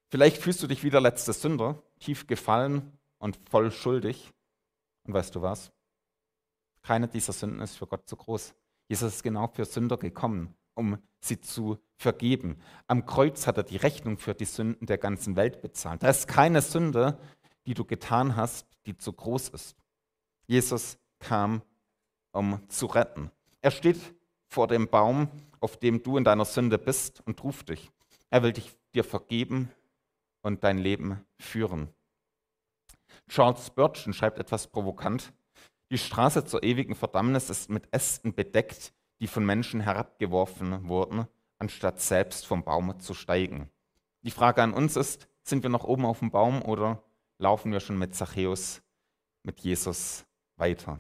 Vielleicht 0.09 0.37
fühlst 0.37 0.63
du 0.63 0.67
dich 0.67 0.85
wie 0.85 0.91
der 0.91 1.01
letzte 1.01 1.33
Sünder, 1.33 1.83
tief 1.99 2.27
gefallen 2.27 2.99
und 3.19 3.39
voll 3.49 3.71
schuldig. 3.71 4.33
Und 5.05 5.15
weißt 5.15 5.35
du 5.35 5.43
was? 5.43 5.73
Keine 6.83 7.09
dieser 7.09 7.33
Sünden 7.33 7.61
ist 7.61 7.77
für 7.77 7.87
Gott 7.87 8.09
zu 8.09 8.17
groß. 8.17 8.55
Jesus 8.93 9.15
ist 9.15 9.23
genau 9.23 9.47
für 9.47 9.65
Sünder 9.65 9.97
gekommen, 9.97 10.55
um 10.75 10.99
sie 11.19 11.41
zu 11.41 11.79
vergeben. 11.97 12.59
Am 12.89 13.07
Kreuz 13.07 13.47
hat 13.47 13.57
er 13.57 13.63
die 13.63 13.79
Rechnung 13.79 14.19
für 14.19 14.35
die 14.35 14.45
Sünden 14.45 14.87
der 14.87 14.99
ganzen 14.99 15.35
Welt 15.35 15.63
bezahlt. 15.63 16.03
Da 16.03 16.11
ist 16.11 16.29
keine 16.29 16.61
Sünde, 16.61 17.19
die 17.65 17.73
du 17.73 17.87
getan 17.87 18.37
hast, 18.37 18.67
die 18.85 18.95
zu 18.95 19.15
groß 19.15 19.49
ist. 19.49 19.79
Jesus 20.47 20.99
kam, 21.21 21.63
um 22.33 22.61
zu 22.69 22.85
retten. 22.85 23.31
Er 23.63 23.71
steht 23.71 23.99
vor 24.47 24.69
dem 24.69 24.87
Baum, 24.89 25.29
auf 25.61 25.79
dem 25.79 26.03
du 26.03 26.19
in 26.19 26.25
deiner 26.25 26.45
Sünde 26.45 26.77
bist 26.77 27.23
und 27.25 27.43
ruft 27.43 27.71
dich. 27.71 27.91
Er 28.29 28.43
will 28.43 28.53
dich 28.53 28.77
dir 28.95 29.05
vergeben 29.05 29.71
und 30.43 30.65
dein 30.65 30.77
Leben 30.77 31.25
führen. 31.39 31.89
Charles 33.27 33.69
Spurgeon 33.69 34.13
schreibt 34.13 34.39
etwas 34.39 34.67
provokant. 34.67 35.33
Die 35.93 35.99
Straße 35.99 36.47
zur 36.47 36.63
ewigen 36.63 36.95
Verdammnis 36.95 37.51
ist 37.51 37.69
mit 37.69 37.87
Ästen 37.93 38.33
bedeckt, 38.33 38.95
die 39.21 39.27
von 39.27 39.45
Menschen 39.45 39.79
herabgeworfen 39.79 40.89
wurden, 40.89 41.27
anstatt 41.59 42.01
selbst 42.01 42.47
vom 42.47 42.65
Baum 42.65 42.99
zu 42.99 43.13
steigen. 43.13 43.71
Die 44.23 44.31
Frage 44.31 44.63
an 44.63 44.73
uns 44.73 44.97
ist, 44.97 45.29
sind 45.43 45.63
wir 45.63 45.69
noch 45.69 45.85
oben 45.85 46.07
auf 46.07 46.21
dem 46.21 46.31
Baum 46.31 46.63
oder 46.63 47.03
laufen 47.37 47.73
wir 47.73 47.81
schon 47.81 47.99
mit 47.99 48.15
Zachäus, 48.15 48.81
mit 49.43 49.61
Jesus 49.61 50.25
weiter? 50.57 50.99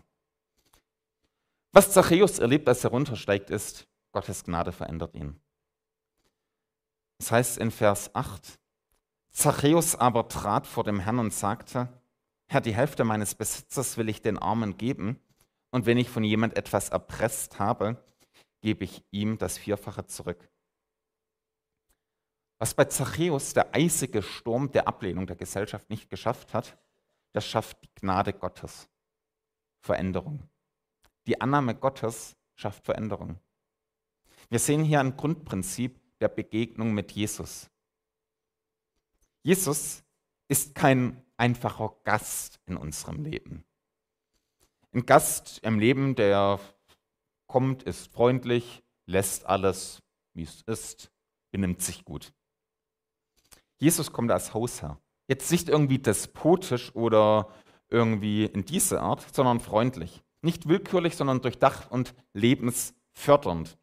Was 1.72 1.90
Zachäus 1.92 2.38
erlebt, 2.38 2.68
als 2.68 2.85
er 2.85 2.90
runtersteigt, 2.90 3.48
ist, 3.48 3.88
Gottes 4.12 4.44
Gnade 4.44 4.72
verändert 4.72 5.14
ihn. 5.14 5.40
Das 7.16 7.33
heißt 7.33 7.57
in 7.57 7.70
Vers 7.70 8.14
8, 8.14 8.61
Zachäus 9.31 9.96
aber 9.96 10.28
trat 10.28 10.66
vor 10.66 10.85
dem 10.85 11.00
Herrn 11.00 11.18
und 11.18 11.33
sagte, 11.33 11.88
Herr, 12.52 12.60
die 12.60 12.74
Hälfte 12.74 13.04
meines 13.04 13.34
Besitzes 13.34 13.96
will 13.96 14.10
ich 14.10 14.20
den 14.20 14.36
Armen 14.36 14.76
geben, 14.76 15.18
und 15.70 15.86
wenn 15.86 15.96
ich 15.96 16.10
von 16.10 16.22
jemand 16.22 16.54
etwas 16.54 16.90
erpresst 16.90 17.58
habe, 17.58 18.04
gebe 18.60 18.84
ich 18.84 19.02
ihm 19.10 19.38
das 19.38 19.56
Vierfache 19.56 20.04
zurück. 20.04 20.50
Was 22.58 22.74
bei 22.74 22.84
Zachäus 22.84 23.54
der 23.54 23.74
eisige 23.74 24.20
Sturm 24.20 24.70
der 24.70 24.86
Ablehnung 24.86 25.26
der 25.26 25.36
Gesellschaft 25.36 25.88
nicht 25.88 26.10
geschafft 26.10 26.52
hat, 26.52 26.76
das 27.32 27.46
schafft 27.46 27.82
die 27.82 27.88
Gnade 27.94 28.34
Gottes. 28.34 28.86
Veränderung. 29.80 30.46
Die 31.26 31.40
Annahme 31.40 31.74
Gottes 31.74 32.36
schafft 32.54 32.84
Veränderung. 32.84 33.40
Wir 34.50 34.58
sehen 34.58 34.84
hier 34.84 35.00
ein 35.00 35.16
Grundprinzip 35.16 35.98
der 36.18 36.28
Begegnung 36.28 36.92
mit 36.92 37.12
Jesus. 37.12 37.70
Jesus 39.42 40.04
ist 40.52 40.74
kein 40.74 41.24
einfacher 41.38 41.96
Gast 42.04 42.60
in 42.66 42.76
unserem 42.76 43.24
Leben. 43.24 43.64
Ein 44.92 45.06
Gast 45.06 45.60
im 45.62 45.78
Leben, 45.78 46.14
der 46.14 46.60
kommt, 47.46 47.84
ist 47.84 48.12
freundlich, 48.12 48.82
lässt 49.06 49.46
alles, 49.46 50.02
wie 50.34 50.42
es 50.42 50.60
ist, 50.66 51.10
benimmt 51.52 51.80
sich 51.80 52.04
gut. 52.04 52.34
Jesus 53.78 54.12
kommt 54.12 54.30
als 54.30 54.52
Hausherr. 54.52 55.00
Jetzt 55.26 55.50
nicht 55.50 55.70
irgendwie 55.70 55.98
despotisch 55.98 56.94
oder 56.94 57.48
irgendwie 57.88 58.44
in 58.44 58.66
diese 58.66 59.00
Art, 59.00 59.34
sondern 59.34 59.58
freundlich. 59.58 60.22
Nicht 60.42 60.68
willkürlich, 60.68 61.16
sondern 61.16 61.40
durchdacht 61.40 61.90
und 61.90 62.14
lebensfördernd. 62.34 63.78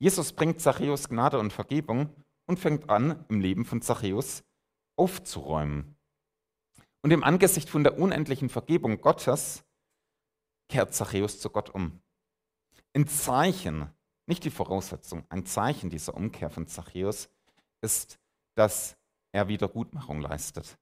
Jesus 0.00 0.32
bringt 0.32 0.60
Zachäus 0.60 1.08
Gnade 1.08 1.38
und 1.38 1.52
Vergebung 1.52 2.16
und 2.46 2.58
fängt 2.58 2.90
an, 2.90 3.24
im 3.28 3.38
Leben 3.40 3.64
von 3.64 3.80
Zachäus 3.80 4.42
aufzuräumen. 4.96 5.94
Und 7.02 7.10
im 7.12 7.24
Angesicht 7.24 7.70
von 7.70 7.84
der 7.84 7.98
unendlichen 7.98 8.48
Vergebung 8.48 9.00
Gottes 9.00 9.64
kehrt 10.68 10.94
Zachäus 10.94 11.40
zu 11.40 11.50
Gott 11.50 11.70
um. 11.70 12.00
Ein 12.94 13.06
Zeichen, 13.06 13.90
nicht 14.26 14.44
die 14.44 14.50
Voraussetzung, 14.50 15.24
ein 15.28 15.46
Zeichen 15.46 15.90
dieser 15.90 16.14
Umkehr 16.14 16.50
von 16.50 16.66
Zachäus 16.66 17.28
ist, 17.80 18.18
dass 18.54 18.96
er 19.32 19.48
Wiedergutmachung 19.48 20.20
leistet. 20.20 20.78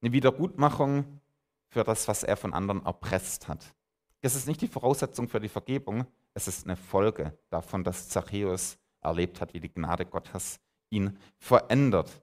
Eine 0.00 0.12
Wiedergutmachung 0.12 1.20
für 1.68 1.84
das, 1.84 2.08
was 2.08 2.22
er 2.22 2.36
von 2.36 2.52
anderen 2.52 2.84
erpresst 2.84 3.48
hat. 3.48 3.74
Das 4.22 4.34
ist 4.34 4.46
nicht 4.46 4.60
die 4.60 4.68
Voraussetzung 4.68 5.28
für 5.28 5.40
die 5.40 5.48
Vergebung, 5.48 6.06
es 6.34 6.48
ist 6.48 6.64
eine 6.64 6.76
Folge 6.76 7.36
davon, 7.50 7.84
dass 7.84 8.08
Zachäus 8.08 8.78
erlebt 9.00 9.40
hat, 9.40 9.54
wie 9.54 9.60
die 9.60 9.72
Gnade 9.72 10.06
Gottes 10.06 10.60
ihn 10.90 11.18
verändert. 11.38 12.22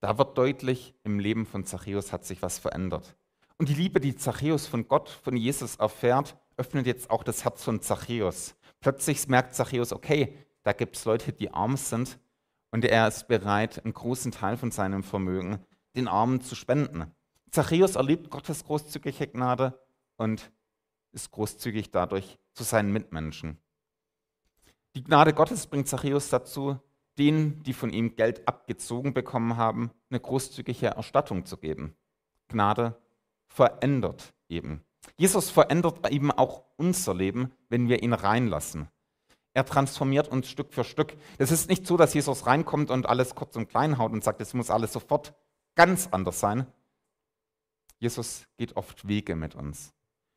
Da 0.00 0.16
wird 0.16 0.38
deutlich, 0.38 0.94
im 1.04 1.18
Leben 1.18 1.46
von 1.46 1.64
Zachäus 1.64 2.12
hat 2.12 2.24
sich 2.24 2.40
was 2.42 2.58
verändert. 2.58 3.16
Und 3.58 3.68
die 3.68 3.74
Liebe, 3.74 4.00
die 4.00 4.16
Zachäus 4.16 4.66
von 4.66 4.88
Gott, 4.88 5.10
von 5.10 5.36
Jesus 5.36 5.76
erfährt, 5.76 6.36
öffnet 6.56 6.86
jetzt 6.86 7.10
auch 7.10 7.22
das 7.22 7.44
Herz 7.44 7.62
von 7.62 7.82
Zachäus. 7.82 8.54
Plötzlich 8.80 9.28
merkt 9.28 9.54
Zachäus, 9.54 9.92
okay, 9.92 10.34
da 10.62 10.72
gibt 10.72 10.96
es 10.96 11.04
Leute, 11.04 11.32
die 11.32 11.52
arm 11.52 11.76
sind 11.76 12.18
und 12.70 12.84
er 12.84 13.08
ist 13.08 13.28
bereit, 13.28 13.84
einen 13.84 13.92
großen 13.92 14.32
Teil 14.32 14.56
von 14.56 14.70
seinem 14.70 15.02
Vermögen 15.02 15.58
den 15.96 16.08
Armen 16.08 16.40
zu 16.40 16.54
spenden. 16.54 17.12
Zachäus 17.50 17.96
erlebt 17.96 18.30
Gottes 18.30 18.64
großzügige 18.64 19.26
Gnade 19.26 19.78
und 20.16 20.52
ist 21.12 21.30
großzügig 21.32 21.90
dadurch 21.90 22.38
zu 22.54 22.62
seinen 22.62 22.92
Mitmenschen. 22.92 23.58
Die 24.94 25.02
Gnade 25.02 25.34
Gottes 25.34 25.66
bringt 25.66 25.88
Zachäus 25.88 26.28
dazu, 26.28 26.78
denen, 27.20 27.62
die 27.62 27.74
von 27.74 27.90
ihm 27.90 28.16
Geld 28.16 28.48
abgezogen 28.48 29.12
bekommen 29.14 29.56
haben, 29.56 29.90
eine 30.10 30.18
großzügige 30.18 30.86
Erstattung 30.86 31.44
zu 31.44 31.58
geben. 31.58 31.94
Gnade 32.48 32.98
verändert 33.46 34.32
eben. 34.48 34.82
Jesus 35.16 35.50
verändert 35.50 36.10
eben 36.10 36.30
auch 36.30 36.64
unser 36.76 37.14
Leben, 37.14 37.52
wenn 37.68 37.88
wir 37.88 38.02
ihn 38.02 38.14
reinlassen. 38.14 38.88
Er 39.52 39.66
transformiert 39.66 40.28
uns 40.28 40.48
Stück 40.48 40.72
für 40.72 40.84
Stück. 40.84 41.14
Es 41.38 41.50
ist 41.50 41.68
nicht 41.68 41.86
so, 41.86 41.96
dass 41.96 42.14
Jesus 42.14 42.46
reinkommt 42.46 42.90
und 42.90 43.06
alles 43.06 43.34
kurz 43.34 43.56
und 43.56 43.68
klein 43.68 43.98
haut 43.98 44.12
und 44.12 44.24
sagt, 44.24 44.40
es 44.40 44.54
muss 44.54 44.70
alles 44.70 44.92
sofort 44.92 45.34
ganz 45.74 46.08
anders 46.12 46.40
sein. 46.40 46.66
Jesus 47.98 48.46
geht 48.56 48.76
oft 48.76 49.06
Wege 49.06 49.36
mit 49.36 49.54
uns. 49.54 49.92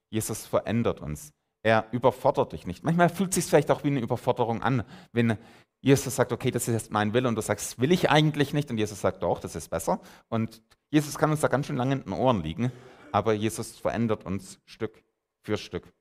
Jesus 0.09 0.45
verändert 0.45 0.99
uns. 0.99 1.31
Er 1.63 1.87
überfordert 1.91 2.51
dich 2.51 2.67
nicht. 2.67 2.83
Manchmal 2.83 3.09
fühlt 3.09 3.29
es 3.29 3.35
sich 3.35 3.45
vielleicht 3.45 3.71
auch 3.71 3.83
wie 3.83 3.87
eine 3.87 4.01
Überforderung 4.01 4.61
an, 4.61 4.83
wenn 5.13 5.37
Jesus 5.83 6.15
sagt, 6.15 6.31
okay, 6.31 6.49
das 6.49 6.69
ist 6.69 6.73
jetzt 6.73 6.91
mein 6.91 7.13
Wille 7.13 7.27
und 7.27 7.35
du 7.35 7.41
sagst, 7.41 7.77
will 7.77 7.91
ich 7.91 8.09
eigentlich 8.09 8.53
nicht 8.53 8.71
und 8.71 8.77
Jesus 8.77 9.01
sagt, 9.01 9.21
doch, 9.21 9.41
das 9.41 9.53
ist 9.53 9.69
besser. 9.69 9.99
Und 10.29 10.61
Jesus 10.89 11.17
kann 11.17 11.29
uns 11.29 11.41
da 11.41 11.49
ganz 11.49 11.67
schön 11.67 11.75
lange 11.75 11.95
in 11.95 12.03
den 12.05 12.13
Ohren 12.13 12.41
liegen, 12.41 12.71
aber 13.11 13.33
Jesus 13.33 13.77
verändert 13.77 14.25
uns 14.25 14.61
Stück 14.65 15.03
für 15.41 15.57
Stück. 15.57 15.91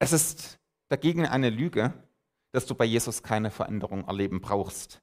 Es 0.00 0.12
ist 0.12 0.58
dagegen 0.88 1.26
eine 1.26 1.48
Lüge, 1.48 1.94
dass 2.50 2.66
du 2.66 2.74
bei 2.74 2.84
Jesus 2.84 3.22
keine 3.22 3.52
Veränderung 3.52 4.04
erleben 4.08 4.40
brauchst. 4.40 5.00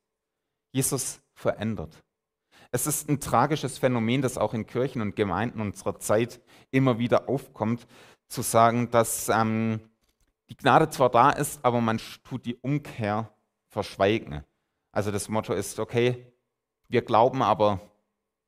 Jesus 0.73 1.21
verändert. 1.33 2.03
Es 2.71 2.85
ist 2.85 3.07
ein 3.07 3.21
tragisches 3.21 3.77
Phänomen, 3.77 4.21
das 4.21 4.37
auch 4.37 4.53
in 4.53 4.67
Kirchen 4.67 5.01
und 5.01 5.15
Gemeinden 5.15 5.61
unserer 5.61 5.99
Zeit 5.99 6.41
immer 6.71 6.99
wieder 6.99 7.29
aufkommt, 7.29 7.87
zu 8.27 8.41
sagen, 8.41 8.91
dass 8.91 9.29
ähm, 9.29 9.79
die 10.49 10.57
Gnade 10.57 10.89
zwar 10.89 11.09
da 11.09 11.29
ist, 11.29 11.63
aber 11.63 11.79
man 11.79 12.01
tut 12.25 12.45
die 12.45 12.55
Umkehr 12.55 13.33
verschweigen. 13.73 14.43
Also 14.91 15.11
das 15.11 15.27
Motto 15.27 15.53
ist, 15.53 15.79
okay, 15.79 16.31
wir 16.87 17.01
glauben 17.01 17.41
aber, 17.41 17.81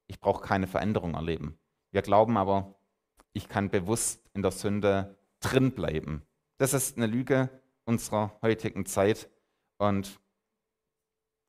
ich 0.08 0.20
brauche 0.20 0.46
keine 0.46 0.68
Veränderung 0.68 1.16
erleben. 1.16 1.58
Wir 1.92 2.04
glauben 2.04 2.38
aber, 2.38 2.76
ich 3.34 3.50
kann 3.50 3.70
bewusst 3.70 4.30
in 4.34 4.44
der 4.44 4.52
Sünde 4.52 5.18
drin 5.40 5.72
bleiben. 5.72 6.22
Das 6.58 6.74
ist 6.74 6.98
eine 6.98 7.08
Lüge 7.08 7.50
unserer 7.86 8.38
heutigen 8.42 8.86
Zeit 8.86 9.30
und 9.78 10.20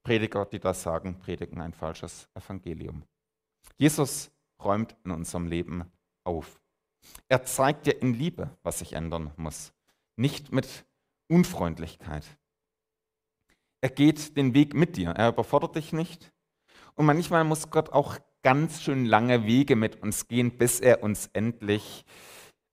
Prediger, 0.02 0.46
die 0.46 0.60
das 0.60 0.82
sagen, 0.82 1.18
predigen 1.18 1.60
ein 1.60 1.72
falsches 1.72 2.28
Evangelium. 2.34 3.02
Jesus 3.76 4.30
räumt 4.62 4.96
in 5.04 5.10
unserem 5.10 5.46
Leben 5.48 5.90
auf. 6.24 6.60
Er 7.28 7.44
zeigt 7.44 7.86
dir 7.86 8.00
in 8.00 8.14
Liebe, 8.14 8.56
was 8.62 8.78
sich 8.78 8.92
ändern 8.92 9.32
muss, 9.36 9.72
nicht 10.16 10.52
mit 10.52 10.86
Unfreundlichkeit. 11.28 12.24
Er 13.80 13.90
geht 13.90 14.36
den 14.36 14.54
Weg 14.54 14.74
mit 14.74 14.96
dir, 14.96 15.10
er 15.10 15.28
überfordert 15.30 15.76
dich 15.76 15.92
nicht. 15.92 16.32
Und 16.94 17.06
manchmal 17.06 17.44
muss 17.44 17.70
Gott 17.70 17.90
auch 17.92 18.18
ganz 18.42 18.82
schön 18.82 19.04
lange 19.04 19.44
Wege 19.44 19.76
mit 19.76 20.02
uns 20.02 20.28
gehen, 20.28 20.56
bis 20.56 20.80
er 20.80 21.02
uns 21.02 21.28
endlich 21.32 22.04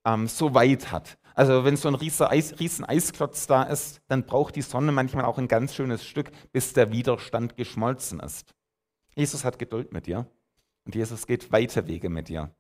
ähm, 0.06 0.28
so 0.28 0.54
weit 0.54 0.92
hat. 0.92 1.18
Also 1.36 1.66
wenn 1.66 1.76
so 1.76 1.88
ein 1.88 1.96
riesen, 1.96 2.28
Eis, 2.28 2.60
riesen 2.60 2.86
Eisklotz 2.86 3.48
da 3.48 3.64
ist, 3.64 4.02
dann 4.08 4.26
braucht 4.26 4.56
die 4.56 4.62
Sonne 4.62 4.92
manchmal 4.92 5.26
auch 5.26 5.38
ein 5.38 5.48
ganz 5.48 5.74
schönes 5.74 6.06
Stück, 6.06 6.32
bis 6.52 6.74
der 6.74 6.92
Widerstand 6.92 7.58
geschmolzen 7.58 8.20
ist. 8.20 8.54
Jesus 9.16 9.44
hat 9.44 9.60
Geduld 9.60 9.92
mit 9.92 10.06
dir 10.06 10.28
und 10.86 10.96
Jesus 10.96 11.26
geht 11.26 11.52
weite 11.52 11.88
Wege 11.88 12.10
mit 12.10 12.30
dir. 12.30 12.54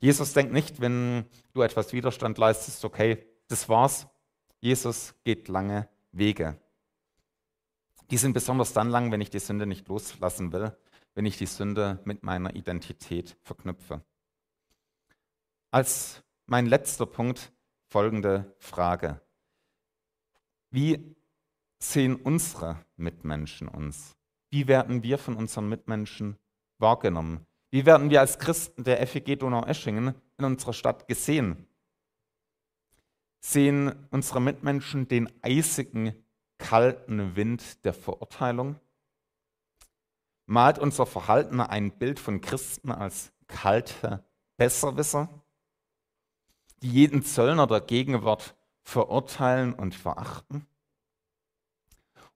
Jesus 0.00 0.32
denkt 0.32 0.52
nicht, 0.52 0.80
wenn 0.80 1.26
du 1.52 1.62
etwas 1.62 1.92
Widerstand 1.92 2.38
leistest, 2.38 2.84
okay, 2.84 3.26
das 3.48 3.68
war's. 3.68 4.06
Jesus 4.60 5.14
geht 5.24 5.48
lange 5.48 5.88
Wege. 6.12 6.61
Die 8.10 8.16
sind 8.18 8.32
besonders 8.32 8.72
dann 8.72 8.90
lang, 8.90 9.10
wenn 9.10 9.20
ich 9.20 9.30
die 9.30 9.38
Sünde 9.38 9.66
nicht 9.66 9.88
loslassen 9.88 10.52
will, 10.52 10.76
wenn 11.14 11.26
ich 11.26 11.38
die 11.38 11.46
Sünde 11.46 12.00
mit 12.04 12.22
meiner 12.22 12.54
Identität 12.54 13.36
verknüpfe. 13.42 14.02
Als 15.70 16.22
mein 16.46 16.66
letzter 16.66 17.06
Punkt 17.06 17.52
folgende 17.88 18.54
Frage. 18.58 19.20
Wie 20.70 21.14
sehen 21.78 22.16
unsere 22.16 22.84
Mitmenschen 22.96 23.68
uns? 23.68 24.16
Wie 24.50 24.66
werden 24.68 25.02
wir 25.02 25.18
von 25.18 25.36
unseren 25.36 25.68
Mitmenschen 25.68 26.36
wahrgenommen? 26.78 27.46
Wie 27.70 27.86
werden 27.86 28.10
wir 28.10 28.20
als 28.20 28.38
Christen 28.38 28.84
der 28.84 29.06
FEG 29.06 29.38
Donau-Eschingen 29.38 30.14
in 30.38 30.44
unserer 30.44 30.74
Stadt 30.74 31.08
gesehen? 31.08 31.66
Sehen 33.40 33.94
unsere 34.10 34.40
Mitmenschen 34.40 35.08
den 35.08 35.30
eisigen, 35.42 36.14
kalten 36.72 37.36
Wind 37.36 37.84
der 37.84 37.92
Verurteilung? 37.92 38.80
Malt 40.46 40.78
unser 40.78 41.04
Verhalten 41.04 41.60
ein 41.60 41.90
Bild 41.98 42.18
von 42.18 42.40
Christen 42.40 42.90
als 42.90 43.30
kalte 43.46 44.24
Besserwisser? 44.56 45.28
die 46.82 46.90
jeden 46.90 47.22
Zöllner 47.22 47.66
der 47.66 47.82
Gegenwart 47.82 48.56
verurteilen 48.82 49.74
und 49.74 49.94
verachten? 49.94 50.66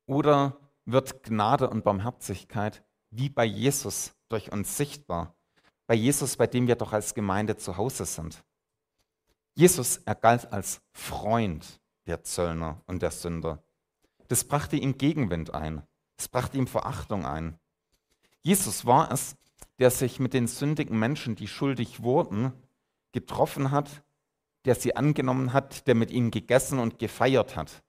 Oder 0.07 0.57
wird 0.85 1.25
Gnade 1.25 1.70
und 1.70 1.83
Barmherzigkeit 1.83 2.85
wie 3.11 3.31
bei 3.31 3.44
Jesus 3.44 4.14
durch 4.29 4.53
uns 4.53 4.77
sichtbar. 4.77 5.35
Bei 5.87 5.94
Jesus, 5.94 6.37
bei 6.37 6.46
dem 6.46 6.66
wir 6.66 6.77
doch 6.77 6.92
als 6.92 7.14
Gemeinde 7.14 7.57
zu 7.57 7.79
Hause 7.79 8.05
sind. 8.05 8.44
Jesus, 9.55 9.96
er 10.05 10.14
galt 10.14 10.53
als 10.53 10.83
Freund 10.92 11.81
der 12.07 12.22
Zöllner 12.22 12.83
und 12.87 13.01
der 13.03 13.11
Sünder. 13.11 13.62
Das 14.28 14.44
brachte 14.44 14.76
ihm 14.76 14.98
Gegenwind 14.98 15.54
ein. 15.54 15.82
Das 16.16 16.28
brachte 16.28 16.58
ihm 16.58 16.66
Verachtung 16.66 17.26
ein. 17.26 17.58
Jesus 18.42 18.86
war 18.86 19.10
es, 19.12 19.36
der 19.78 19.90
sich 19.90 20.20
mit 20.20 20.32
den 20.34 20.46
sündigen 20.46 20.98
Menschen, 20.98 21.36
die 21.36 21.48
schuldig 21.48 22.02
wurden, 22.02 22.52
getroffen 23.12 23.70
hat, 23.70 24.02
der 24.64 24.74
sie 24.74 24.96
angenommen 24.96 25.52
hat, 25.52 25.86
der 25.86 25.94
mit 25.94 26.10
ihnen 26.10 26.30
gegessen 26.30 26.78
und 26.78 26.98
gefeiert 26.98 27.56
hat, 27.56 27.82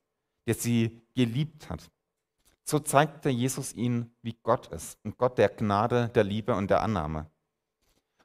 der 0.46 0.54
sie 0.54 1.02
geliebt 1.16 1.70
hat. 1.70 1.90
So 2.64 2.80
zeigte 2.80 3.30
Jesus 3.30 3.74
ihnen, 3.74 4.14
wie 4.22 4.38
Gott 4.44 4.68
ist, 4.68 5.00
ein 5.06 5.16
Gott 5.18 5.38
der 5.38 5.50
Gnade, 5.50 6.10
der 6.10 6.24
Liebe 6.24 6.56
und 6.56 6.70
der 6.70 6.82
Annahme. 6.82 7.32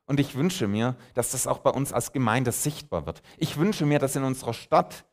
Und 0.07 0.18
ich 0.18 0.35
wünsche 0.35 0.66
mir, 0.66 0.96
dass 1.14 1.31
das 1.31 1.46
auch 1.46 1.59
bei 1.59 1.70
uns 1.70 1.92
als 1.92 2.12
Gemeinde 2.12 2.51
sichtbar 2.53 3.07
wird. 3.07 3.22
Ich 3.38 3.57
wünsche 3.57 3.87
mir, 3.87 3.98
dass 3.98 4.16
in 4.16 4.25
unserer 4.25 4.53
Stadt 4.53 5.05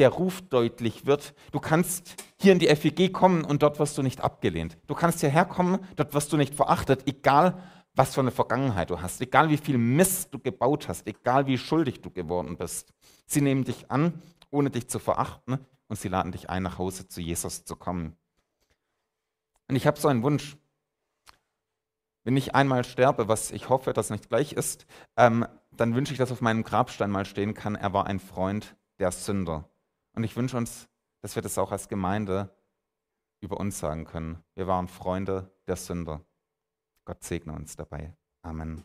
der 0.00 0.08
Ruf 0.08 0.42
deutlich 0.42 1.06
wird. 1.06 1.34
Du 1.52 1.60
kannst 1.60 2.16
hier 2.40 2.52
in 2.52 2.58
die 2.58 2.74
FEG 2.74 3.12
kommen 3.12 3.44
und 3.44 3.62
dort 3.62 3.78
wirst 3.78 3.96
du 3.98 4.02
nicht 4.02 4.22
abgelehnt. 4.22 4.78
Du 4.86 4.94
kannst 4.94 5.20
hierher 5.20 5.44
kommen, 5.44 5.78
dort 5.96 6.14
wirst 6.14 6.32
du 6.32 6.38
nicht 6.38 6.54
verachtet, 6.54 7.06
egal 7.06 7.62
was 7.94 8.14
für 8.14 8.20
eine 8.20 8.30
Vergangenheit 8.30 8.88
du 8.88 9.02
hast, 9.02 9.20
egal 9.20 9.50
wie 9.50 9.58
viel 9.58 9.76
Mist 9.76 10.32
du 10.32 10.38
gebaut 10.38 10.88
hast, 10.88 11.06
egal 11.06 11.46
wie 11.46 11.58
schuldig 11.58 12.00
du 12.00 12.10
geworden 12.10 12.56
bist. 12.56 12.94
Sie 13.26 13.42
nehmen 13.42 13.64
dich 13.64 13.90
an, 13.90 14.14
ohne 14.50 14.70
dich 14.70 14.88
zu 14.88 14.98
verachten 14.98 15.58
und 15.88 15.98
sie 15.98 16.08
laden 16.08 16.32
dich 16.32 16.48
ein, 16.48 16.62
nach 16.62 16.78
Hause 16.78 17.06
zu 17.06 17.20
Jesus 17.20 17.64
zu 17.64 17.76
kommen. 17.76 18.16
Und 19.68 19.76
ich 19.76 19.86
habe 19.86 20.00
so 20.00 20.08
einen 20.08 20.22
Wunsch. 20.22 20.56
Wenn 22.24 22.36
ich 22.36 22.54
einmal 22.54 22.84
sterbe, 22.84 23.28
was 23.28 23.50
ich 23.50 23.68
hoffe, 23.68 23.92
dass 23.92 24.10
nicht 24.10 24.28
gleich 24.28 24.52
ist, 24.52 24.86
ähm, 25.16 25.46
dann 25.72 25.94
wünsche 25.94 26.12
ich, 26.12 26.18
dass 26.18 26.32
auf 26.32 26.40
meinem 26.40 26.62
Grabstein 26.62 27.10
mal 27.10 27.26
stehen 27.26 27.54
kann, 27.54 27.74
er 27.74 27.92
war 27.92 28.06
ein 28.06 28.18
Freund 28.18 28.76
der 28.98 29.12
Sünder. 29.12 29.68
Und 30.14 30.24
ich 30.24 30.36
wünsche 30.36 30.56
uns, 30.56 30.88
dass 31.22 31.34
wir 31.34 31.42
das 31.42 31.58
auch 31.58 31.72
als 31.72 31.88
Gemeinde 31.88 32.54
über 33.40 33.58
uns 33.58 33.78
sagen 33.78 34.04
können. 34.04 34.42
Wir 34.54 34.66
waren 34.66 34.88
Freunde 34.88 35.54
der 35.66 35.76
Sünder. 35.76 36.24
Gott 37.04 37.22
segne 37.22 37.52
uns 37.52 37.76
dabei. 37.76 38.16
Amen. 38.42 38.84